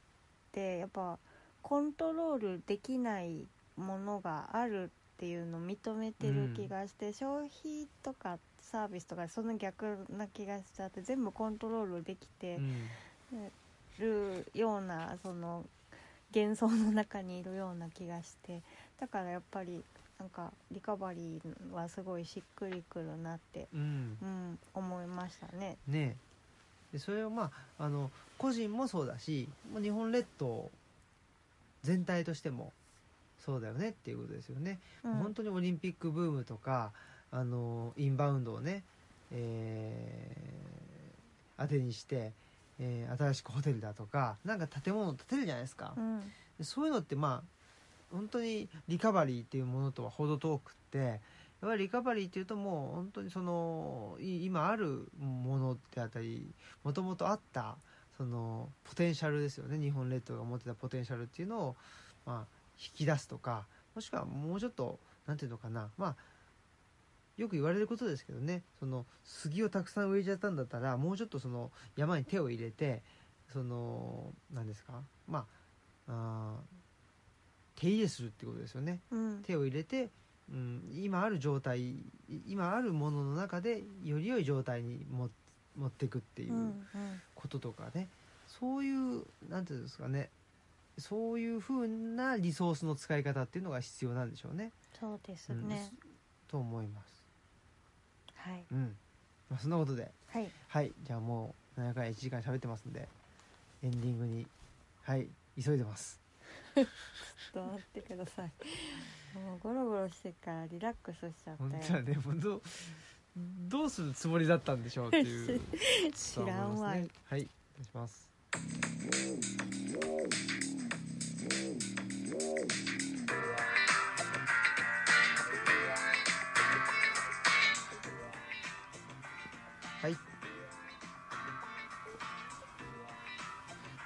[0.53, 1.19] てやっぱ
[1.63, 3.47] コントロールできない
[3.77, 13.51] ものがあるっていうのを認めてる気がして、消費とかサービスとかその逆な気がしちゃって全部コントロールできてうん
[13.99, 15.65] るようなその
[16.35, 18.63] 幻想の中にいるような気がして
[19.01, 19.83] だからやっぱり
[20.19, 25.77] なんかリカバリーはすごいしっくりくるなって、うんうん、思いましたね。
[25.89, 26.17] ね
[26.93, 30.71] でそれをまああの個人もそうだしまあ日本列島
[31.83, 32.73] 全体としても
[33.39, 34.79] そうだよねっていうことですよね。
[35.03, 36.93] うん、本当にオリンピックブームとか
[37.33, 38.83] あのインバウンドをね、
[39.33, 40.71] えー
[41.61, 42.33] 当てにして、
[42.81, 46.21] えー新しくホテルだとかなんか建物を建てるじゃないですか、うん。
[46.59, 47.61] でそういうのってまあ
[48.11, 51.19] 本当にリカバリーっていうものとは程遠くってやっ
[51.61, 56.51] ぱりリカバリーっていうともう本当にそのい今あるものであったり
[56.83, 57.77] もともとあった
[58.17, 59.79] そのポテンシャルですよね。
[59.79, 61.77] 日本列島が持ってたポテンシャルっていうのを、
[62.27, 65.91] まあ、引き出すとかもしくはもうちょっとなんていうのかな。
[65.97, 66.17] まあ
[67.41, 68.63] よく言われることですけどね。
[68.79, 73.03] その杉をたくさん植えちゃったんだったらもうちょっとその山に手を入れて
[73.51, 75.01] その何ですか？
[75.27, 75.47] ま
[76.07, 76.57] あ
[77.77, 79.01] 手入れするってことですよね。
[79.11, 79.43] うん。
[79.43, 80.11] 手を入れて、
[80.53, 82.05] うん、今ある状態い
[82.47, 85.31] 今あるものの中でより良い状態にも
[85.79, 86.87] 持っていくっていううんうん。
[87.35, 88.09] こととかね、
[88.49, 90.29] そういうなんていうんですかね。
[90.99, 94.73] そういうふうなリソースの使い方っていうのが必要なんでしょうね。
[94.99, 95.91] そうですうんね、
[96.47, 97.20] と思います。
[98.41, 98.65] はい。
[98.73, 98.97] うん。
[99.49, 100.11] まあ、そんなことで。
[100.29, 100.51] はい。
[100.69, 100.93] はい。
[101.03, 103.09] じゃあもう7回1時間喋ってますんで
[103.83, 104.47] エンディングに。
[105.03, 105.27] はい。
[105.63, 106.21] 急いでます。
[106.75, 106.87] ちょっ
[107.53, 108.53] と待ってください。
[109.39, 112.15] もうゴロゴロしてからリラックスしちゃったよ本当はね。
[112.15, 112.63] もうどう
[113.69, 115.61] どうするつもりだったんでしょうっていう。
[116.15, 116.97] 知らんわ。
[116.97, 117.47] い、はい、お願
[117.81, 118.29] いします。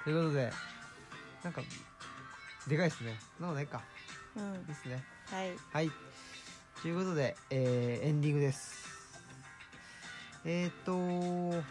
[0.05, 0.53] ということで、
[1.43, 1.63] なんか、
[2.69, 3.19] でかいですね。
[3.41, 3.81] なのないか。
[4.37, 5.03] うんですね。
[5.31, 5.91] はいはい。
[6.83, 8.85] ということで、えーエンディングです。
[10.45, 11.65] えっ、ー、と、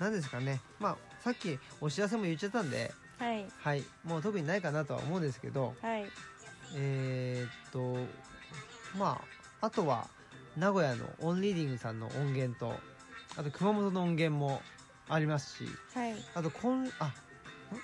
[0.00, 0.60] 何ですかね。
[0.80, 3.84] まあ、さっきお知らせも言っちゃったんで、はいはい。
[4.02, 6.04] もう特にないかなとは思うんですけど、はい
[6.74, 7.96] えっ、と、
[8.98, 9.22] ま
[9.60, 10.08] あ、あとは、
[10.56, 12.74] 名古屋のオンリーディングさんの音源と、
[13.36, 14.60] あと熊本の音源も
[15.08, 17.12] ありますし、はいあと今あ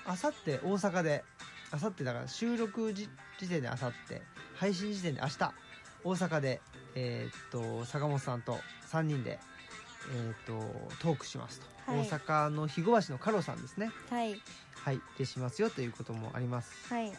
[0.07, 1.25] あさって大阪で。
[1.75, 3.09] あさってだから収録時
[3.41, 4.21] 時点であさって
[4.57, 5.53] 配信時点で明日。
[6.05, 6.61] 大阪で
[6.95, 8.59] えーっと坂本さんと
[8.91, 9.39] 3人で
[10.15, 12.01] えーっとトークしますと、はい。
[12.09, 13.91] 大阪の肥後橋のカロさんですね。
[14.11, 14.39] はい。
[14.75, 16.73] はいでしますよということもあります。
[16.93, 17.13] はい。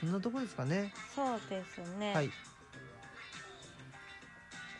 [0.00, 0.92] そんなとこですかね。
[1.14, 2.14] そうですね。
[2.14, 2.30] はい。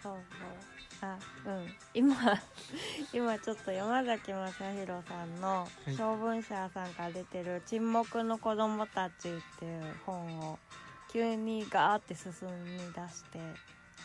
[0.03, 1.75] そうそうあうん。
[1.95, 2.17] 今
[3.13, 5.97] 今ちょっと山崎正弘さんのはい。
[5.97, 10.59] 小文社さんから出てる「沈黙の子供たち」っていう本を
[11.13, 12.33] 急にガーって進
[12.65, 13.39] み出して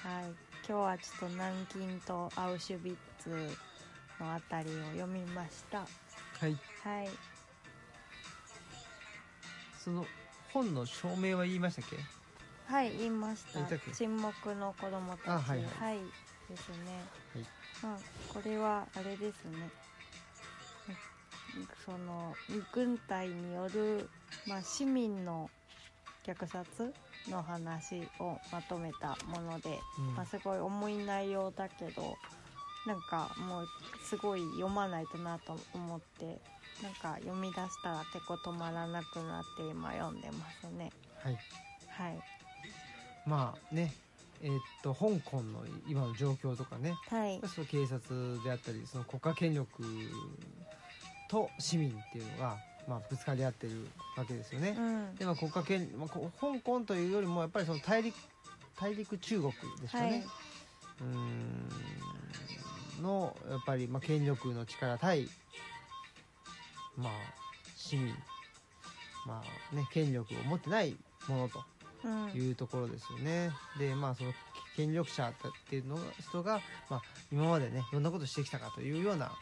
[0.04, 0.36] はい。
[0.68, 3.30] 今日はちょっと南京とアウシュビッツ
[4.20, 5.80] のあたりを読みました。
[5.80, 6.58] はい。
[6.84, 7.10] はい。
[9.84, 10.06] その
[10.54, 11.98] 本の証明は言いましたっけ？
[12.72, 13.60] はい言いました。
[13.94, 15.30] 沈黙の子供たち。
[15.30, 15.64] あはい。
[15.64, 16.00] はい
[16.52, 17.06] ですね。
[17.34, 17.46] はい。
[17.82, 18.00] まあ
[18.34, 19.70] これはあれですね。
[20.90, 22.34] うんその
[22.72, 24.10] 軍隊による、
[24.48, 25.50] まあ、市民の
[26.26, 26.94] 虐殺
[27.30, 30.16] の話をまとめたもので、うん。
[30.16, 32.18] まあ、すごい重い内容だけど
[32.86, 33.68] なんかもう
[34.04, 36.40] すごい読まないとなと思って
[36.82, 40.92] なんか読み出したら結構止まらなくなって今読んでますね。
[41.24, 41.38] はい。
[41.90, 42.20] はい。
[43.26, 43.94] まあね
[44.44, 46.96] えーっと香港の今の状況とかね。
[47.10, 47.40] はい。
[47.48, 49.84] その警察であったりその国家権力
[51.30, 53.88] と市民っていうのが、まあ、ぶつかり合ってる
[54.18, 54.76] わけですよね。
[54.78, 55.16] うん。
[55.16, 58.16] でまあ、国家権、まあ、こ香港というよりもやっぱりその大陸
[58.80, 60.10] 大陸中国ですよね。
[60.10, 60.20] はい。
[60.20, 61.70] うーん
[63.02, 65.28] のやっぱり、まあ、権力の力対、
[66.96, 67.12] まあ、
[67.76, 68.14] 市民、
[69.26, 70.96] まあね、権力を持ってない
[71.28, 71.60] ものと。
[71.60, 71.71] うん
[72.34, 73.52] いうところですよね。
[73.78, 74.34] でまあその
[74.76, 75.34] 権力者っ
[75.70, 79.34] ていうのが人が、まあ、今までねどんなことしてきたかというようなこ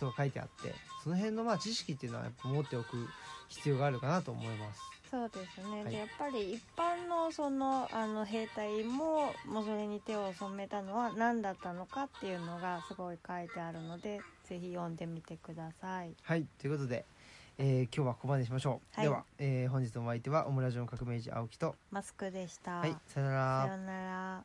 [0.00, 3.08] とが書いてあってその辺のまあ知識っていうのはやっぱ持っておく
[3.48, 4.80] 必要があるかなと思います。
[5.10, 5.90] そうですね、はい。
[5.90, 16.14] でやっぱり一般のそのあの兵隊ももうそれに手を染めたのは何だったのかっていうのがすごい書いてあるのでぜひ読んでみてください。
[16.22, 16.44] はい。
[16.60, 17.06] ということで、
[17.58, 18.96] えー今日はここまでにしましょう。
[18.96, 19.04] はい。
[19.04, 23.62] では、えー本日のお相手はオムラジオン革命児青木とマスクでした、はいさよなら。
[23.66, 24.44] さようなら